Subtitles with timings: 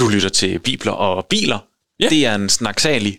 [0.00, 1.58] Du lytter til Bibler og Biler.
[2.00, 2.08] Ja.
[2.08, 3.18] Det er en snaksalig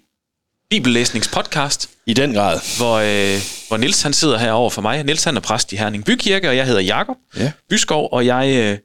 [0.70, 2.60] bibellæsningspodcast, I den grad.
[2.78, 5.04] hvor, øh, hvor Nils han sidder her over for mig.
[5.04, 7.52] Nils han er præst i Herning Bykirke, og jeg hedder Jakob Ja.
[7.70, 8.78] Byskov, og jeg øh,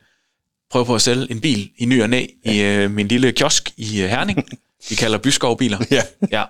[0.70, 3.70] prøver på at sælge en bil i ny og næ i øh, min lille kiosk
[3.76, 4.48] i øh, Herning.
[4.88, 5.78] Vi kalder Byskov Biler.
[5.90, 6.02] Ja.
[6.30, 6.44] ja.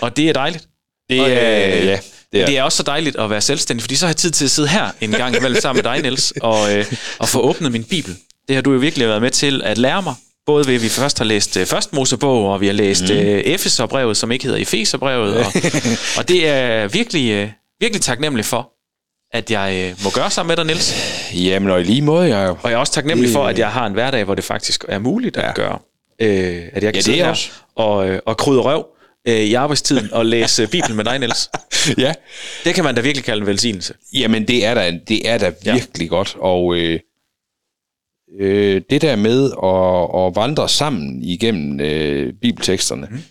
[0.00, 0.68] Og det er dejligt.
[1.10, 1.98] Det Og, er, øh, ja,
[2.32, 4.30] Det er, det er også så dejligt at være selvstændig, fordi så har jeg tid
[4.30, 7.40] til at sidde her en gang imellem sammen med dig, Niels, og, øh, og få
[7.40, 8.16] åbnet min bibel.
[8.48, 10.14] Det har du jo virkelig været med til at lære mig.
[10.46, 13.10] Både ved, at vi først har læst øh, først Mosebog, og vi har læst mm.
[13.16, 15.36] øh, Efeserbrevet, som ikke hedder Efeserbrevet.
[15.38, 15.46] Og,
[16.18, 17.48] og det er virkelig, øh,
[17.80, 18.70] virkelig taknemmelig for,
[19.36, 20.94] at jeg øh, må gøre sammen med dig, Niels.
[21.44, 23.86] Jamen, og i lige måde, jeg Og jeg er også taknemmelig for, at jeg har
[23.86, 25.52] en hverdag, hvor det faktisk er muligt at Ja.
[25.52, 25.78] gøre.
[26.20, 27.50] Øh, at jeg kan Ja, sidde er her også.
[27.76, 28.86] og, øh, og krydre røv
[29.28, 31.50] øh, i arbejdstiden og læse Bibelen med dig, Niels.
[31.98, 32.12] ja.
[32.64, 33.94] Det kan man da virkelig kalde en velsignelse.
[34.12, 35.72] Jamen, det er da, det er da Ja.
[35.72, 36.98] virkelig godt, og øh,
[38.40, 43.22] øh, det der med at, at vandre sammen igennem øh, bibelteksterne, mm.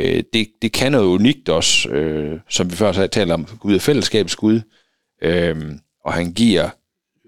[0.00, 3.74] øh, det, det kan noget unikt også, øh, som vi før har talt om, Gud
[3.74, 4.60] er fællesskabets Gud,
[5.22, 5.56] øh,
[6.04, 6.68] og han giver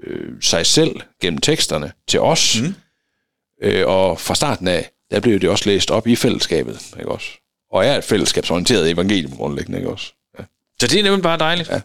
[0.07, 2.75] øh, sig selv gennem teksterne til os, mm.
[3.63, 7.29] øh, og fra starten af, der blev det også læst op i fællesskabet, ikke også?
[7.73, 10.13] Og er et fællesskabsorienteret evangelium grundlæggende, ikke også?
[10.39, 10.45] Ja.
[10.81, 11.69] Så det er nemlig bare dejligt.
[11.69, 11.81] Ja.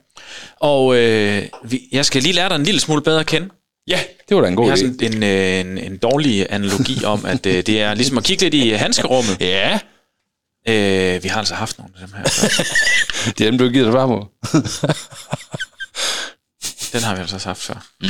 [0.60, 3.50] Og øh, vi, jeg skal lige lære dig en lille smule bedre at kende.
[3.88, 4.00] ja,
[4.34, 4.80] det var da en god Vi har idé.
[4.80, 8.44] sådan en, øh, en, en dårlig analogi om, at øh, det er ligesom at kigge
[8.44, 9.38] lidt i handskerummet.
[9.56, 9.80] Ja,
[10.70, 12.24] Øh, vi har altså haft nogle af dem her.
[13.38, 14.28] det er dem, du giver dig på.
[16.94, 17.86] Den har vi altså også haft før.
[18.02, 18.08] Mm.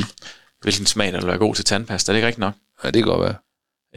[0.62, 2.54] Hvilken smag der vil være god til tandpasta, er det ikke rigtigt nok?
[2.84, 3.36] Ja, det kan godt være.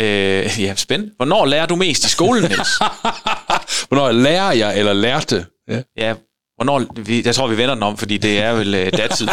[0.01, 1.13] Øh, ja, spændende.
[1.17, 2.69] Hvornår lærer du mest i skolen, Niels?
[3.89, 5.47] Hvornår lærer jeg, eller lærte?
[5.69, 5.83] Ja.
[5.97, 6.15] ja,
[6.57, 9.27] hvornår, vi, jeg tror, vi vender den om, fordi det er vel øh, datid.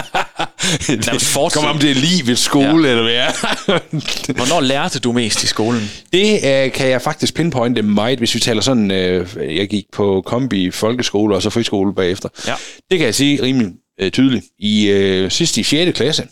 [0.90, 1.62] Nærmest fortid.
[1.62, 2.92] Kom om det er livet skole, ja.
[2.92, 4.34] eller hvad er.
[4.40, 5.92] Hvornår lærte du mest i skolen?
[6.14, 10.24] Det øh, kan jeg faktisk pinpointe meget, hvis vi taler sådan, øh, jeg gik på
[10.26, 12.30] kombi folkeskole og så friskole bagefter.
[12.48, 12.54] Ja.
[12.92, 14.46] Det kan jeg sige rimelig øh, tydeligt.
[14.60, 15.98] I øh, sidst i 6.
[15.98, 16.28] klasse,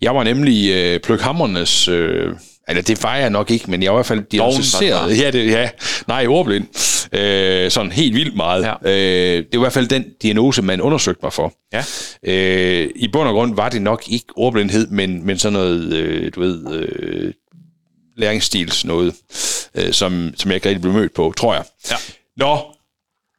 [0.00, 1.88] jeg var nemlig øh, pløkhammernes...
[1.88, 2.34] Øh,
[2.68, 4.40] eller det var jeg nok ikke, men jeg var i hvert fald det
[5.24, 5.70] Ja, det, ja,
[6.06, 6.66] nej, ordblind.
[7.12, 8.62] Øh, sådan helt vildt meget.
[8.84, 8.90] Ja.
[8.90, 11.52] Øh, det var i hvert fald den diagnose, man undersøgte mig for.
[11.72, 11.84] Ja.
[12.22, 16.32] Øh, I bund og grund var det nok ikke ordblindhed, men, men sådan noget, øh,
[16.34, 17.32] du ved, øh,
[18.16, 19.14] læringsstils noget,
[19.74, 21.64] øh, som, som jeg ikke rigtig blev mødt på, tror jeg.
[21.90, 21.96] Ja.
[22.36, 22.58] Nå,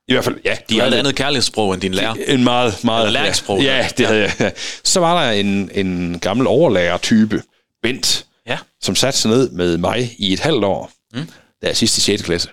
[0.08, 0.58] i hvert fald, ja.
[0.70, 2.16] De har et andet kærlighedssprog end din lærer.
[2.28, 3.14] En meget, meget...
[3.14, 3.62] Læringssprog.
[3.62, 4.52] Ja, ja det havde jeg.
[4.84, 7.42] Så var der en, en gammel overlærer-type,
[7.84, 8.58] Bent, Ja.
[8.82, 11.20] som satte sig ned med mig i et halvt år, mm.
[11.62, 12.22] da jeg sidst i 6.
[12.22, 12.50] klasse.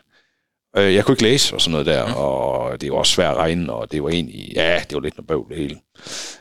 [0.76, 2.12] Øh, Jeg kunne ikke læse og sådan noget der, mm.
[2.14, 5.16] og det var også svært at regne, og det var egentlig, ja, det var lidt
[5.16, 5.76] noget bøvl det hele.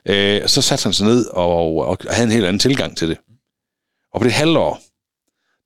[0.06, 3.18] Øh, Så satte han sig ned og, og havde en helt anden tilgang til det.
[4.14, 4.82] Og på det halve år,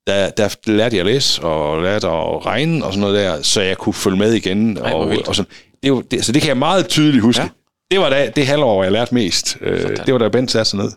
[0.06, 3.60] der, der lærte jeg at læse og lærte at regne og sådan noget der, så
[3.60, 4.76] jeg kunne følge med igen.
[4.78, 5.50] Ej, og, og sådan.
[5.82, 7.42] Det, var, det, så det kan jeg meget tydeligt huske.
[7.42, 7.48] Ja.
[7.90, 9.56] Det var da, det halvår, jeg lærte mest.
[9.60, 10.90] Øh, det var da Bent satte sig ned.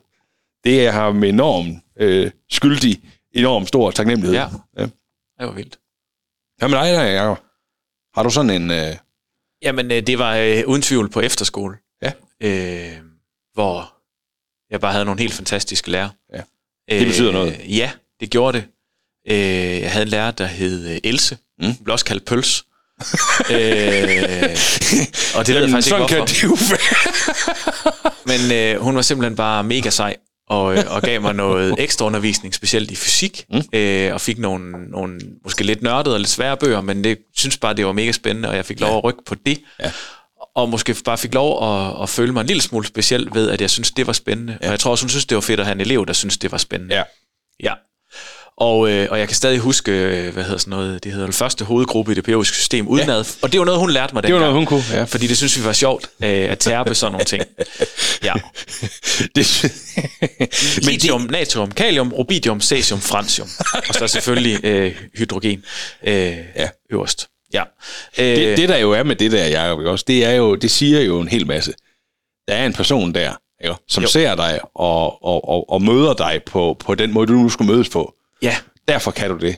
[0.67, 3.01] Det er ham enormt øh, skyldig,
[3.31, 4.37] enormt stor taknemmelighed.
[4.37, 4.47] Ja.
[4.77, 4.83] ja.
[5.39, 5.79] Det var vildt.
[6.57, 7.37] Hvad med dig der, Jacob?
[8.15, 8.71] Har du sådan en...
[8.71, 8.95] Øh,
[9.61, 11.77] Jamen, øh, det var øh, uden tvivl på efterskole.
[12.01, 12.11] Ja.
[12.43, 12.97] Øh,
[13.53, 13.93] hvor
[14.71, 16.09] jeg bare havde nogle helt fantastiske lærere.
[16.33, 16.41] Ja.
[16.89, 17.59] Det betyder noget.
[17.63, 18.67] Øh, ja, det gjorde det.
[19.29, 21.37] Øh, jeg havde en lærer, der hed øh, Else.
[21.59, 21.75] Mm.
[21.83, 22.63] Blev også kaldt Pøls.
[23.51, 24.57] øh,
[25.37, 26.25] og det ved jeg faktisk ikke, sådan kan hvorfor.
[26.25, 27.13] det jo være.
[28.25, 30.15] Men øh, hun var simpelthen bare mega sej,
[30.49, 33.61] og, øh, og gav mig noget ekstra undervisning, specielt i fysik, mm.
[33.73, 37.57] øh, og fik nogle, nogle måske lidt nørdede og lidt svære bøger, men det synes
[37.57, 39.59] bare, det var mega spændende, og jeg fik lov at rykke på det.
[39.79, 39.91] Ja.
[40.55, 43.61] Og måske bare fik lov at, at føle mig en lille smule speciel ved, at
[43.61, 44.57] jeg synes, det var spændende.
[44.61, 44.67] Ja.
[44.67, 46.37] Og jeg tror også, hun synes, det var fedt at have en elev, der synes,
[46.37, 46.95] det var spændende.
[46.95, 47.03] Ja.
[47.63, 47.73] Ja.
[48.59, 51.33] Og, øh, og jeg kan stadig huske, øh, hvad hedder sådan noget, det hedder den
[51.33, 53.17] første hovedgruppe i det pædagogiske system udenad.
[53.17, 53.31] Ja.
[53.41, 54.53] Og det var noget, hun lærte mig Det var dengang.
[54.53, 55.03] noget, hun kunne, ja.
[55.03, 57.43] Fordi det synes vi var sjovt, øh, at tærpe sådan nogle ting.
[58.23, 58.33] Ja.
[59.35, 59.71] det,
[60.77, 63.47] Lithium, natrium, kalium, rubidium, cesium, francium.
[63.89, 65.63] Og så selvfølgelig øh, hydrogen
[66.03, 66.69] øh, ja.
[66.91, 67.27] øverst.
[67.53, 67.63] Ja.
[68.17, 70.71] Øh, det, det der jo er med det der, Jacob, også, det, er jo, det
[70.71, 71.73] siger jo en hel masse.
[72.47, 73.33] Der er en person der,
[73.63, 74.09] ikke, som jo.
[74.09, 77.71] ser dig og, og, og, og møder dig på, på den måde, du nu skulle
[77.73, 78.13] mødes på.
[78.41, 78.57] Ja.
[78.87, 79.55] Derfor kan du det.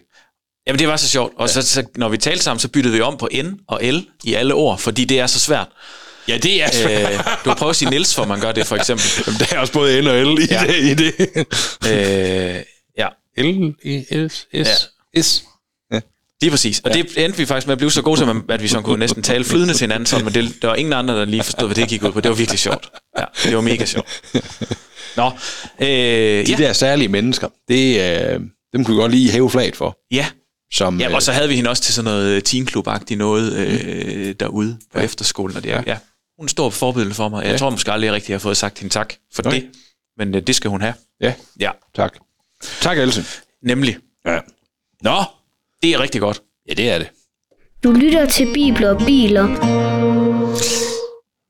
[0.68, 1.34] Jamen, det var så sjovt.
[1.38, 3.98] Og så, så, når vi talte sammen, så byttede vi om på N og L
[4.24, 5.68] i alle ord, fordi det er så svært.
[6.28, 8.76] Ja, det er Øh, du har prøvet at sige Niels, for man gør det, for
[8.76, 9.06] eksempel.
[9.28, 10.64] Jamen, der er også både N og L i Ja.
[10.64, 10.68] ja.
[10.68, 10.78] det.
[10.84, 11.14] I det.
[11.88, 12.64] Øh,
[12.98, 15.22] ja, L, E, S, S, Ja.
[15.22, 15.44] S.
[16.42, 16.80] lige præcis.
[16.80, 17.02] Og ja.
[17.02, 19.24] det endte vi faktisk med at blive så gode til, at vi så kunne næsten
[19.24, 21.76] tale flydende til hinanden, sådan, men det, der var ingen andre, der lige forstod, hvad
[21.76, 22.22] det gik ud på.
[22.22, 22.90] Det var virkelig sjovt.
[23.20, 24.22] Ja, det var mega sjovt.
[25.16, 25.32] Nå,
[25.82, 26.56] øh, De ja.
[26.58, 28.00] der særlige mennesker, det,
[28.34, 28.40] øh,
[28.74, 29.98] dem kunne vi godt lige hæve flaget for.
[30.12, 30.26] Ja,
[30.74, 34.36] Som, ja øh, og så havde vi hende også til sådan noget teenklub-agtigt noget øh,
[34.40, 35.58] derude på efterskolen.
[35.58, 35.82] Og det, ja.
[35.88, 35.98] ja.
[36.38, 37.44] Hun er stor forbillede for mig.
[37.44, 37.58] Jeg Ja.
[37.58, 39.52] tror måske aldrig, jeg rigtig har fået sagt hende tak for Nej.
[39.52, 39.70] det.
[40.18, 40.94] Men øh, det skal hun have.
[41.22, 42.18] Ja, Ja, tak.
[42.82, 43.24] Tak, Else.
[43.64, 43.98] nemlig.
[44.26, 44.40] Ja.
[45.02, 45.24] Nå,
[45.84, 46.42] Det er rigtig godt.
[46.70, 47.08] ja, det er det.
[47.84, 49.48] Du lytter til Bibler og Biler.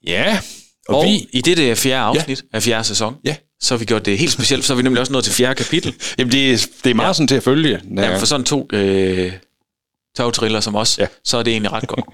[0.07, 0.39] Ja,
[0.87, 1.27] og, Og vi...
[1.33, 2.57] i dette fjerde afsnit ja.
[2.57, 3.35] af fjerde sæson, Ja.
[3.61, 5.55] Så har vi gjort det helt specielt, så er vi nemlig også nået til fjerde
[5.55, 5.93] kapitel.
[6.17, 7.13] Jamen, det er, det er meget ja.
[7.13, 7.81] sådan til at følge.
[7.97, 8.17] Ja.
[8.17, 9.31] For sådan to øh,
[10.17, 11.07] togtriller som os, Ja.
[11.23, 12.05] så er det egentlig ret godt.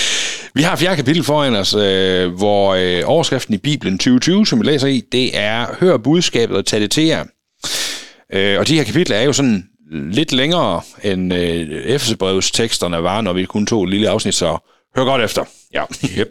[0.56, 4.64] Vi har fjerde kapitel foran os, øh, hvor øh, overskriften i Bibelen 2020, som vi
[4.66, 7.24] læser i, det er Hør budskabet og tag det til jer.
[8.32, 13.20] Øh, og de her kapitler er jo sådan lidt længere end øh, Efesebrevs teksterne var,
[13.20, 14.58] når vi kun tog et lille afsnit, så
[14.96, 15.44] hør godt efter.
[15.74, 15.84] Ja.
[16.18, 16.28] Yep.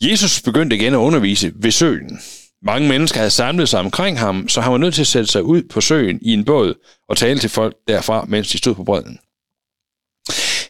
[0.00, 2.20] Jesus begyndte igen at undervise ved søen.
[2.62, 5.42] Mange mennesker havde samlet sig omkring ham, så han var nødt til at sætte sig
[5.42, 6.74] ud på søen i en båd
[7.08, 9.18] og tale til folk derfra, mens de stod på bredden.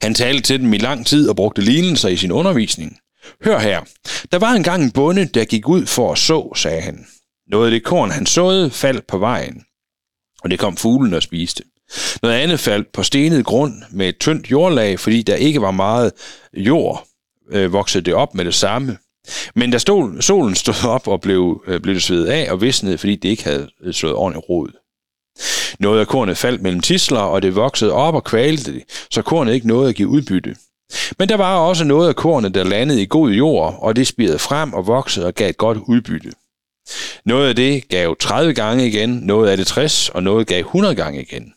[0.03, 2.99] Han talte til dem i lang tid og brugte lignelser i sin undervisning.
[3.45, 3.81] Hør her.
[4.33, 7.07] Der var engang en bonde, der gik ud for at så, sagde han.
[7.47, 9.65] Noget af det korn, han såede, faldt på vejen,
[10.43, 11.65] og det kom fuglen og spiste.
[12.23, 16.13] Noget andet faldt på stenet grund med et tyndt jordlag, fordi der ikke var meget
[16.53, 17.07] jord,
[17.51, 18.99] øh, voksede det op med det samme.
[19.55, 22.99] Men da stol, solen stod op og blev, øh, blev det svedet af og visnede,
[22.99, 24.69] fordi det ikke havde øh, slået ordentligt rod.
[25.79, 29.55] Noget af kornet faldt mellem tisler, og det voksede op og kvalte det, så kornet
[29.55, 30.57] ikke nåede at give udbytte.
[31.19, 34.39] Men der var også noget af kornet, der landede i god jord, og det spirede
[34.39, 36.33] frem og voksede og gav et godt udbytte.
[37.25, 40.95] Noget af det gav 30 gange igen, noget af det 60, og noget gav 100
[40.95, 41.53] gange igen.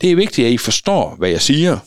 [0.00, 1.78] Det er vigtigt, at I forstår, hvad jeg siger.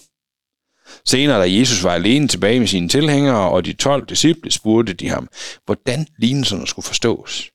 [1.07, 5.09] Senere, da Jesus var alene tilbage med sine tilhængere og de 12 disciple, spurgte de
[5.09, 5.29] ham,
[5.65, 7.49] hvordan lignelserne skulle forstås.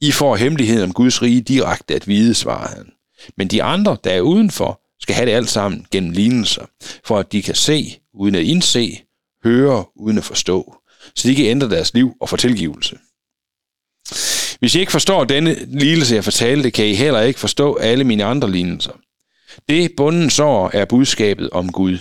[0.00, 2.92] I får hemmeligheden om Guds rige direkte at vide, svarede han.
[3.36, 6.66] Men de andre, der er udenfor, skal have det alt sammen gennem lignelser,
[7.04, 9.00] for at de kan se uden at indse,
[9.44, 10.76] høre uden at forstå,
[11.14, 12.98] så de kan ændre deres liv og få tilgivelse.
[14.58, 18.24] Hvis I ikke forstår denne lignelse, jeg fortalte, kan I heller ikke forstå alle mine
[18.24, 18.92] andre lignelser.
[19.68, 21.98] Det bunden sår er budskabet om Gud.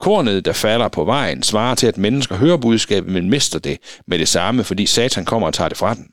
[0.00, 4.18] Kornet, der falder på vejen, svarer til, at mennesker hører budskabet, men mister det med
[4.18, 6.06] det samme, fordi Satan kommer og tager det fra den.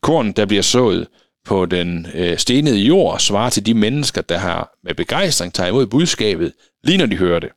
[0.00, 1.08] Korn, der bliver sået
[1.44, 5.86] på den øh, stenede jord, svarer til de mennesker, der har med begejstring taget imod
[5.86, 6.52] budskabet,
[6.84, 7.50] lige når de hører det.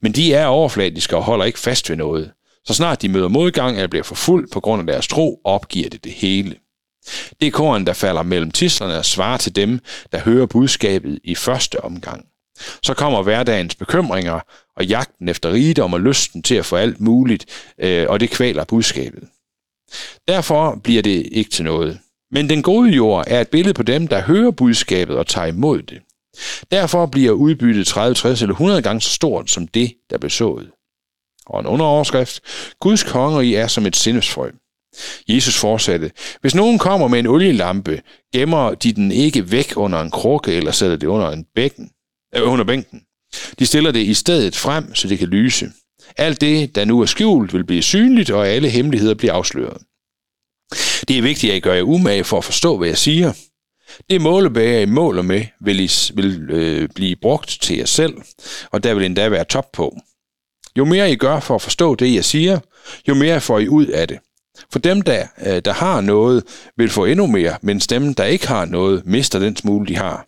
[0.00, 2.32] Men de er overfladiske og holder ikke fast ved noget.
[2.64, 6.04] Så snart de møder modgang eller bliver forfulgt på grund af deres tro, opgiver det
[6.04, 6.54] det hele.
[7.40, 9.80] Det er korn, der falder mellem tislerne og svarer til dem,
[10.12, 12.26] der hører budskabet i første omgang.
[12.82, 14.40] Så kommer hverdagens bekymringer
[14.76, 17.46] og jagten efter rigdom og lysten til at få alt muligt,
[17.78, 19.28] øh, og det kvæler budskabet.
[20.28, 21.98] Derfor bliver det ikke til noget.
[22.30, 25.82] Men den gode jord er et billede på dem, der hører budskabet og tager imod
[25.82, 26.02] det.
[26.70, 30.70] Derfor bliver udbyttet 30, 60 eller 100 gange så stort som det, der blev sået.
[31.46, 32.40] Og en underoverskrift.
[32.80, 33.04] Guds
[33.44, 34.50] i er som et sindesfrø.
[35.28, 36.10] Jesus fortsatte,
[36.40, 40.72] hvis nogen kommer med en olielampe, gemmer de den ikke væk under en krukke eller
[40.72, 41.90] sætter det under en bækken,
[42.36, 43.02] øh, under bænken.
[43.58, 45.66] De stiller det i stedet frem, så det kan lyse.
[46.16, 49.82] Alt det, der nu er skjult, vil blive synligt, og alle hemmeligheder bliver afsløret.
[51.08, 53.32] Det er vigtigt, at I gør jer umage for at forstå, hvad jeg siger.
[54.10, 58.14] Det målebæger, I måler med, vil, I, vil øh, blive brugt til jer selv,
[58.70, 59.96] og der vil endda være top på.
[60.78, 62.58] Jo mere I gør for at forstå det, jeg siger,
[63.08, 64.18] jo mere får I ud af det.
[64.72, 66.44] For dem, der, øh, der har noget,
[66.76, 70.26] vil få endnu mere, mens dem, der ikke har noget, mister den smule, de har.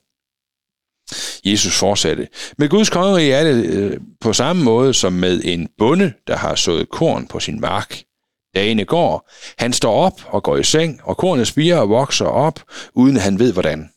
[1.45, 2.29] Jesus fortsatte.
[2.59, 6.55] Med Guds kongerige er det øh, på samme måde som med en bonde, der har
[6.55, 8.03] sået korn på sin mark.
[8.55, 12.61] Dagene går, han står op og går i seng, og kornet spiger og vokser op,
[12.95, 13.91] uden han ved hvordan.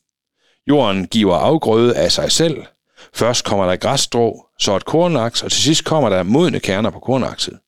[0.67, 2.63] Jorden giver afgrøde af sig selv.
[3.13, 6.99] Først kommer der græsstrå, så et kornaks, og til sidst kommer der modne kerner på
[6.99, 7.59] kornakset.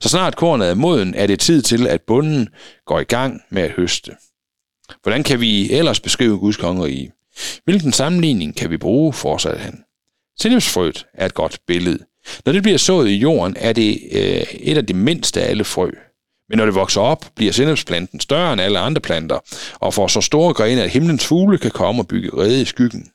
[0.00, 2.48] Så snart kornet er moden, er det tid til, at bunden
[2.86, 4.16] går i gang med at høste.
[5.02, 7.12] Hvordan kan vi ellers beskrive Guds kongerige?
[7.64, 9.84] Hvilken sammenligning kan vi bruge, fortsatte han.
[10.40, 11.98] Sennepsfrøet er et godt billede.
[12.46, 15.64] Når det bliver sået i jorden, er det øh, et af de mindste af alle
[15.64, 15.90] frø.
[16.48, 19.38] Men når det vokser op, bliver sennepsplanten større end alle andre planter,
[19.74, 23.10] og får så store grene, at himlens fugle kan komme og bygge rede i skyggen.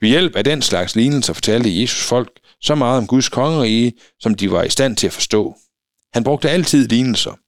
[0.00, 2.28] Ved hjælp af den slags lignelser fortalte Jesus folk
[2.60, 5.56] så meget om Guds kongerige, som de var i stand til at forstå.
[6.12, 7.38] Han brugte altid lignelser,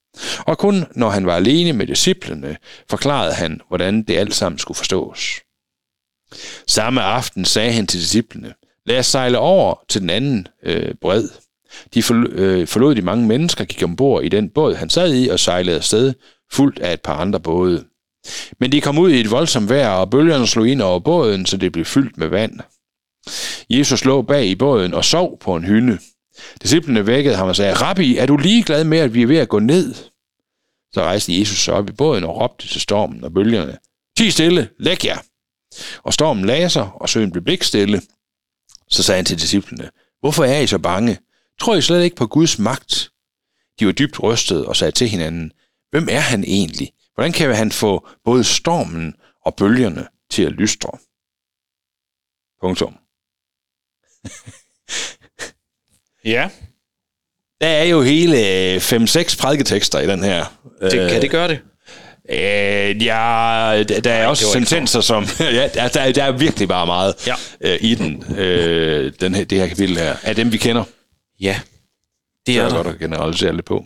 [0.46, 2.56] og kun når han var alene med disciplene,
[2.90, 5.40] forklarede han, hvordan det alt sammen skulle forstås.
[6.66, 8.54] Samme aften sagde han til disciplene,
[8.86, 11.28] lad os sejle over til den anden øh, bred.
[11.94, 15.28] De forl- øh, forlod de mange mennesker, gik ombord i den båd, han sad i,
[15.28, 16.14] og sejlede afsted,
[16.52, 17.84] fuldt af et par andre både.
[18.60, 21.56] Men de kom ud i et voldsomt vejr, og bølgerne slog ind over båden, så
[21.56, 22.60] det blev fyldt med vand.
[23.70, 25.98] Jesus lå bag i båden og sov på en hynde.
[26.62, 29.48] Disciplene vækkede ham og sagde, Rabbi, er du ligeglad med, at vi er ved at
[29.48, 29.94] gå ned?
[30.92, 33.78] Så rejste Jesus sig op i båden og råbte til stormen og bølgerne,
[34.18, 35.18] Ti stille, læg jer!
[36.02, 38.02] Og stormen lagde sig, og søen blev blikstille.
[38.88, 39.90] Så sagde han til disciplene,
[40.20, 41.18] Hvorfor er I så bange?
[41.60, 43.10] Tror I slet ikke på Guds magt?
[43.80, 45.52] De var dybt rystede og sagde til hinanden,
[45.90, 46.92] Hvem er han egentlig?
[47.14, 49.14] Hvordan kan han få både stormen
[49.44, 50.90] og bølgerne til at lystre?
[52.60, 52.96] Punktum.
[56.24, 56.50] Ja.
[57.60, 60.44] Der er jo hele 5-6 prædiketekster i den her.
[60.80, 61.60] Det, kan det gøre det?
[62.30, 65.26] Øh, ja, der, er også var ikke sentenser, som...
[65.40, 67.34] ja, der, der, er virkelig bare meget Ja.
[67.60, 70.16] øh, i den, øh, den her, det her kapitel her.
[70.22, 70.84] Af dem, vi kender.
[71.40, 71.60] Ja.
[72.46, 72.76] Det er er der.
[72.76, 73.84] godt at generalisere lidt på.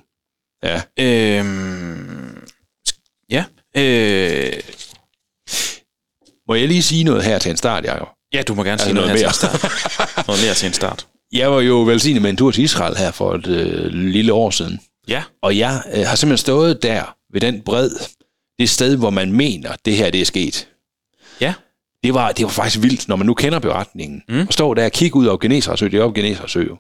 [0.65, 0.81] Ja.
[0.99, 2.39] Øhm,
[3.31, 3.45] ja.
[3.77, 4.53] Øh,
[6.49, 8.09] Må jeg lige sige noget her til en start, Jacob?
[8.35, 10.27] ja, du må gerne Altså sige noget, noget her til en start.
[10.29, 11.07] noget mere til en start.
[11.33, 14.51] Jeg var jo velsignet med en tur til Israel her for et øh, lille år
[14.51, 14.81] siden.
[15.09, 15.23] Ja.
[15.43, 17.91] Og jeg øh, har simpelthen stået der ved den bred,
[18.61, 20.69] det sted, hvor man mener, det her det er sket.
[21.41, 21.55] Ja.
[22.05, 24.23] Det var, det var faktisk vildt, når man nu kender beretningen.
[24.29, 24.41] Mm.
[24.41, 26.77] Og står der og kigge ud over Genesaret sø, det er jo Genesaret sø jo.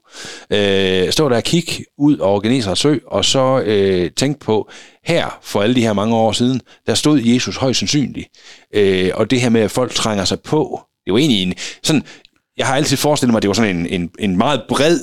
[0.56, 4.70] Øh, står der og kigge ud over Genesaret sø, og så øh, tænk på,
[5.04, 8.28] her for alle de her mange år siden, der stod Jesus højst sandsynligt.
[8.74, 12.02] Øh, og det her med, at folk trænger sig på, det var egentlig en, sådan,
[12.56, 15.00] jeg har altid forestillet mig, at det var sådan en, en, en meget bred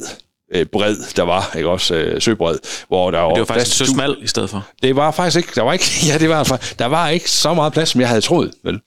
[0.56, 3.90] øh, bred, der var, ikke også øh, søbred, hvor der Det var faktisk så plads
[3.90, 4.68] til- smal i stedet for.
[4.84, 7.54] det var faktisk ikke, der var ikke, ja, det var, fa- der var ikke så
[7.54, 8.80] meget plads, som jeg havde troet, vel?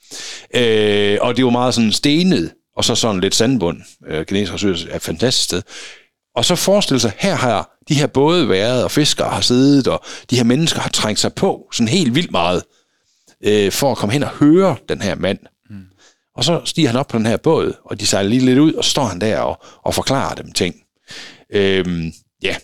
[0.55, 3.81] Øh, og det var meget sådan stenet, og så sådan lidt sandbund.
[4.09, 5.63] Øh, Geneser Sø er et fantastisk sted.
[6.37, 10.03] Og så forestille sig, her har de her både været, og fiskere har siddet, og
[10.31, 12.63] de her mennesker har trængt sig på sådan helt vildt meget,
[13.45, 15.39] øh, for at komme hen og høre den her mand.
[15.71, 15.77] Mm.
[16.37, 18.73] Og så stiger han op på den her båd, og de sejler lige lidt ud,
[18.73, 20.75] og så står han der og, og forklarer dem ting.
[21.55, 22.57] Øhm, ja,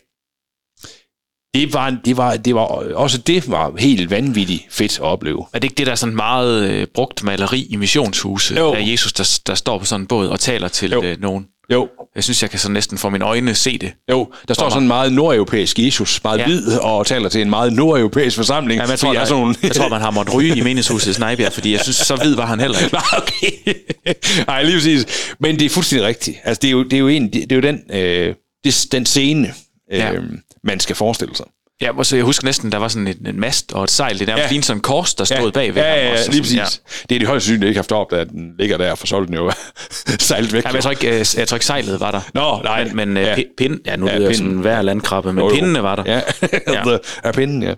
[1.55, 2.61] det var, det var, det var,
[2.95, 5.47] også det var helt vanvittigt fedt at opleve.
[5.53, 8.55] Er det ikke det, der er sådan meget øh, brugt maleri i missionshuse?
[8.57, 8.73] Jo.
[8.73, 11.03] Af Jesus, der, der står på sådan en båd og taler til Jo.
[11.03, 11.47] øh, nogen.
[11.73, 13.93] Jo, Jeg synes, jeg kan så næsten få mine øjne se det.
[14.11, 16.43] jo, der står sådan en meget nordeuropæisk Jesus, meget Ja.
[16.43, 16.49] ja.
[16.49, 18.79] hvid, og taler til en meget nordeuropæisk forsamling.
[18.81, 21.15] Jamen, jeg, tror, der, er sådan jeg tror, man har måttet ryge i menighedshuset i
[21.15, 22.93] Snejbjerg, fordi jeg synes, så hvid var han heller ikke.
[23.13, 23.75] Nej, okay.
[24.47, 25.07] Nej, lige præcis.
[25.41, 26.37] Men det er fuldstændig rigtigt.
[26.45, 28.35] Altså, det er jo, det er jo, en, det er jo den, øh,
[28.67, 29.49] det, den scene,
[29.93, 30.13] øh, Ja.
[30.13, 30.21] ja.
[30.65, 31.47] man skal forestille sig.
[31.81, 34.19] Ja, og så jeg husker næsten, der var sådan en, en mast og et sejl.
[34.19, 34.43] Det der Ja.
[34.43, 34.49] ja.
[34.49, 36.57] lignede sådan en kors, der stod ja, bagved ja, ja, også, ja, lige præcis.
[36.57, 36.65] Ja.
[37.09, 39.35] Det er de højst sandsynligt ikke haft op, at den ligger der, for så den
[39.35, 39.53] jo
[40.21, 40.65] sejlet væk.
[40.65, 42.21] Ja, men jeg tror ikke, øh, jeg tror ikke sejlet var der.
[42.35, 42.85] Nå, nej.
[42.85, 43.35] Men, men Ja.
[43.39, 43.43] ja.
[43.59, 45.55] pind, ja, nu Ja, ja, ved jeg hver landkrabbe, men Jo, jo.
[45.55, 46.03] pindene var der.
[46.07, 46.21] Ja,
[46.75, 46.99] Ja.
[47.25, 47.33] ja.
[47.33, 47.75] pinden, ja.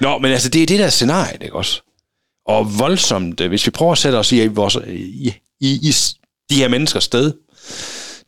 [0.00, 1.82] Nå, men altså, det er det der scenarie, ikke også?
[2.46, 5.94] Og voldsomt, øh, hvis vi prøver at sætte os i, vores, i, i, i
[6.50, 7.32] de her menneskers sted,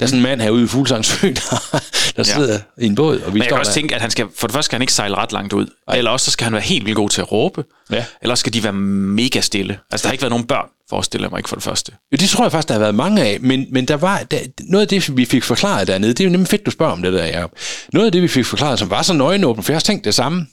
[0.02, 1.80] der er sådan en mand herude i Fuglsangsø, der,
[2.16, 3.74] der sidder i en båd, og vi Men jeg kan også der.
[3.74, 5.66] tænke, at han skal, for det første skal han ikke sejle ret langt ud.
[5.88, 5.96] Ej.
[5.96, 7.64] Eller også så skal han være helt vildt god til at råbe.
[7.90, 8.04] Ja.
[8.22, 9.78] Eller også skal de være mega stille.
[9.90, 11.92] Altså, der har ikke været nogen børn, forestiller jeg mig ikke for det første.
[12.12, 14.38] Jo, det tror jeg faktisk, der har været mange af, men, men der var, der,
[14.60, 17.02] noget af det, vi fik forklaret dernede, det er jo nemlig fedt, du spørger om
[17.02, 17.50] det der, Jacob.
[17.92, 20.14] Noget af det, vi fik forklaret, som var så nøgenåbent, for jeg har tænkt det
[20.14, 20.46] samme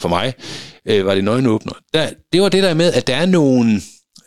[0.00, 0.34] for mig,
[0.88, 1.72] øh, var det nøgenåbner.
[1.94, 3.82] Der, det var det der med, at der er nogle,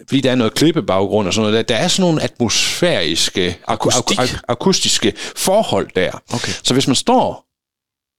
[0.08, 3.90] fordi der er noget klippebaggrund og sådan noget, der, der er sådan nogle atmosfæriske, aku,
[3.90, 4.20] aku, Akustik.
[4.20, 6.12] ak, akustiske forhold der.
[6.34, 6.52] Okay.
[6.64, 7.46] Så hvis man står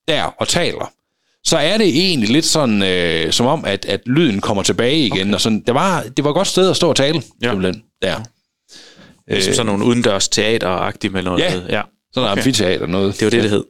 [0.07, 0.91] der og taler,
[1.43, 5.21] så er det egentlig lidt sådan, øh, som om, at, at lyden kommer tilbage igen.
[5.27, 5.33] Okay.
[5.33, 7.49] Og sådan, det, var, det var et godt sted at stå og tale, Ja.
[7.49, 8.15] simpelthen, der.
[9.27, 11.39] Ligesom sådan nogle udendørs teater med noget.
[11.43, 11.55] Ja.
[11.55, 11.81] med- ja.
[12.13, 12.29] Sådan.
[12.29, 12.39] Okay.
[12.41, 13.13] amfiteater noget.
[13.19, 13.63] Det var det, det hed.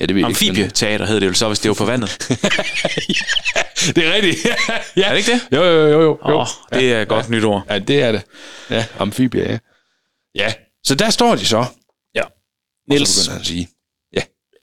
[0.00, 2.16] Ja, det ved Amfibieteater hed det jo så, hvis det var på vandet.
[2.30, 4.46] men- Det er rigtigt.
[4.96, 5.04] ja.
[5.04, 5.40] Er det ikke det?
[5.52, 6.18] Jo, jo, jo, jo.
[6.24, 7.62] Åh, oh, det er et godt nyt ord.
[7.70, 8.22] Ja, det er det.
[8.70, 9.58] Ja, amfibie, ja.
[10.34, 10.52] Ja,
[10.84, 11.64] så der står de så.
[12.14, 12.22] Ja.
[12.22, 13.68] Og så Niels, begynder han at sige.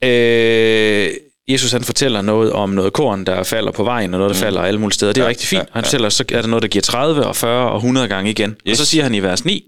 [0.03, 1.13] øh,
[1.47, 4.61] Jesus han fortæller noget om noget korn, der falder på vejen, og noget, der falder
[4.61, 5.13] alle mulige steder.
[5.13, 5.59] Det er Ja, rigtig fint.
[5.59, 5.87] ja, Han ja.
[5.87, 8.55] fortæller, så er der noget, der giver 30 og 40 og 100 gange igen.
[8.67, 8.71] Yes.
[8.71, 9.63] Og så siger han i vers 9,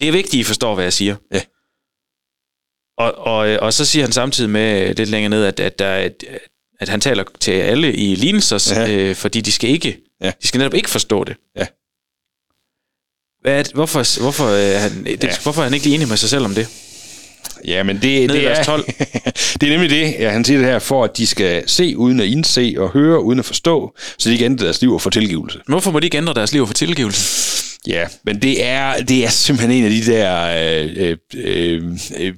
[0.00, 1.16] det er vigtigt, I forstår, hvad jeg siger.
[1.34, 1.40] Ja.
[2.98, 5.86] Og, og, øh, og så siger han samtidig med lidt længere ned, at, at, der
[5.86, 6.24] er et,
[6.80, 8.92] at han taler til alle i lignelser, Ja.
[8.92, 10.32] øh, fordi de skal ikke, Ja.
[10.42, 11.36] de skal netop ikke forstå det.
[11.56, 11.66] Ja.
[13.42, 15.28] Hvad hvorfor, hvorfor, er han, det, Ja.
[15.42, 16.68] hvorfor er han ikke enig med sig selv om det?
[17.66, 18.84] Ja, men det, det, er, 12.
[19.60, 22.20] det er nemlig det, ja, han siger det her, for at de skal se uden
[22.20, 25.10] at indse og høre uden at forstå, så de kan ændre deres liv og få
[25.10, 25.58] tilgivelse.
[25.66, 27.42] Hvorfor må de ikke ændre deres liv for tilgivelse?
[27.86, 30.44] Ja, men det er, det er simpelthen en af de der
[30.98, 31.82] øh, øh,
[32.18, 32.34] øh,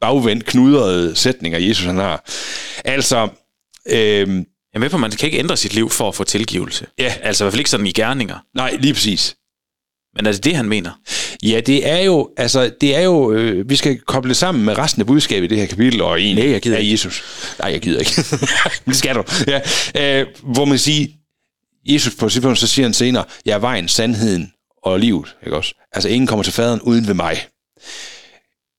[0.00, 2.24] bagvendt knudrede sætninger, Jesus han har.
[2.84, 3.28] Altså,
[3.88, 6.24] øh, Jeg er med på, at man kan ikke ændre sit liv for at få
[6.24, 6.86] tilgivelse.
[6.98, 7.14] Ja.
[7.22, 8.38] Altså i hvert fald ikke sådan i gerninger.
[8.54, 9.36] Nej, lige præcis.
[10.16, 10.90] Men er det det, han mener?
[11.42, 14.78] Ja, det er jo, altså, det er jo, øh, vi skal koble det sammen med
[14.78, 16.92] resten af budskabet i det her kapitel, og en Nej, jeg gider af ikke.
[16.92, 17.22] Jesus.
[17.58, 18.10] Nej, jeg gider ikke.
[18.86, 19.24] Det skal du.
[19.46, 19.60] Ja.
[20.20, 21.06] Øh, hvor man siger,
[21.86, 25.36] Jesus på et tidspunkt, så siger han senere, jeg er vejen, sandheden og livet.
[25.46, 25.74] Ikke også?
[25.92, 27.46] Altså, ingen kommer til faderen uden ved mig.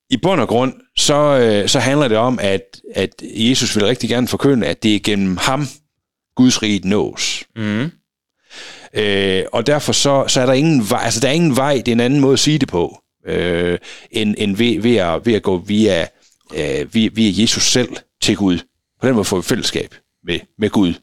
[0.09, 4.09] I bund og grund, så, øh, så handler det om, at, at Jesus vil rigtig
[4.09, 5.67] gerne forkynde, at det er gennem ham,
[6.35, 7.43] Guds rige nås.
[7.55, 7.91] Mm.
[8.93, 11.87] Øh, og derfor så, så er der ingen vej, altså der er ingen vej, det
[11.87, 13.77] er en anden måde at sige det på, øh,
[14.11, 16.07] end, end ved, ved, at, ved at gå via,
[16.55, 17.89] øh, via, via Jesus selv
[18.21, 18.59] til Gud.
[19.01, 20.93] På den måde får vi fællesskab med, med Gud.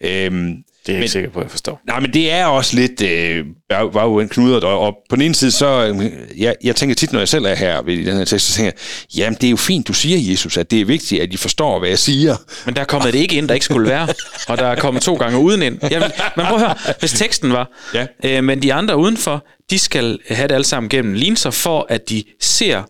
[0.00, 1.80] Øhm, Det er jeg Men- ikke sikker på, at jeg forstår.
[1.86, 5.24] Nej, men det er også lidt øh, var, jo en knudret, og, og på den
[5.24, 8.16] ene side, så, øh, jeg, jeg tænker tit, når jeg selv er her ved den
[8.16, 10.80] her tekst, så tænker jeg, jamen det er jo fint, du siger, Jesus, at det
[10.80, 12.36] er vigtigt, at I forstår, hvad jeg siger.
[12.66, 14.08] Men der er kommet det ikke ind, der ikke skulle være.
[14.48, 15.78] Og der er kommet to gange uden ind.
[15.90, 18.06] Jeg vil, men prøv at høre, hvis teksten var, Ja.
[18.24, 22.08] øh, men de andre udenfor, de skal have det alle sammen gennem linser, for at
[22.08, 22.82] de ser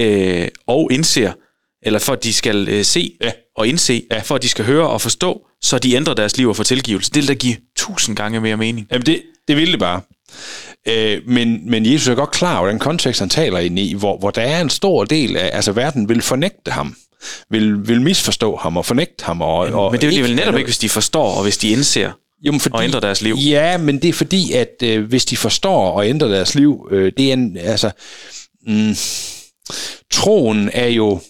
[0.00, 1.32] øh, og indser,
[1.82, 3.30] eller for at de skal øh, se Ja.
[3.56, 4.20] og indse, Ja.
[4.20, 7.10] for at de skal høre og forstå, så de ændrer deres liv og får tilgivelse.
[7.10, 8.86] Det vil da give tusind gange mere mening.
[8.92, 10.00] Jamen, det, det ville det bare.
[10.88, 14.18] Øh, men, men Jesus er godt klar over den kontekst, han taler ind i, hvor,
[14.18, 16.96] hvor der er en stor del af, altså verden vil fornægte ham,
[17.50, 19.42] vil, vil misforstå ham og fornægte ham.
[19.42, 21.68] Og, og Men det vil de vel netop ikke, hvis de forstår, og hvis de
[21.70, 22.12] indser.
[22.42, 23.34] jo, men fordi, og ændrer deres liv.
[23.34, 27.12] Ja, men det er fordi, at øh, hvis de forstår og ændrer deres liv, øh,
[27.16, 27.90] det er en, altså,
[28.66, 28.94] mm,
[30.12, 31.20] troen er jo,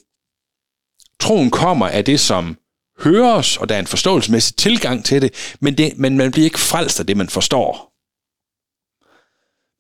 [1.21, 2.57] troen kommer af det, som
[2.99, 6.61] høres, og der er en forståelsesmæssig tilgang til det, men, det, men man bliver ikke
[6.61, 7.93] frelst af det, man forstår.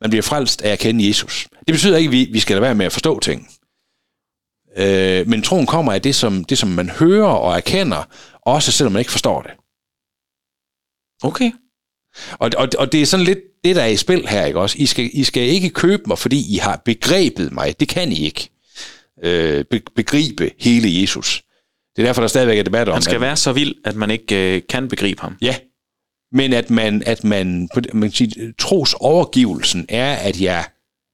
[0.00, 1.48] Man bliver frelst af at kende Jesus.
[1.66, 3.48] Det betyder ikke, at vi, vi skal lade være med at forstå ting.
[4.76, 8.04] Øh, men troen kommer af det som, det, som man hører og erkender,
[8.42, 9.50] også selvom man ikke forstår det.
[11.22, 11.52] Okay.
[12.38, 14.76] Og, og, og det er sådan lidt det, der er i spil her, ikke også?
[14.78, 17.80] I skal, I skal ikke købe mig, fordi I har begrebet mig.
[17.80, 18.50] Det kan I ikke.
[19.22, 21.42] Øh, be, begribe hele Jesus.
[21.98, 23.96] Det er derfor, der stadigvæk er debat om Han skal at- være så vild, at
[23.96, 25.36] man ikke øh, kan begribe ham.
[25.40, 25.56] Ja,
[26.32, 30.64] men at man, at man, på man kan sige, tros overgivelsen er, at jeg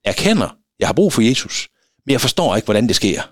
[0.05, 1.69] erkender, jeg har brug for Jesus,
[2.07, 3.23] men jeg forstår ikke, hvordan det sker.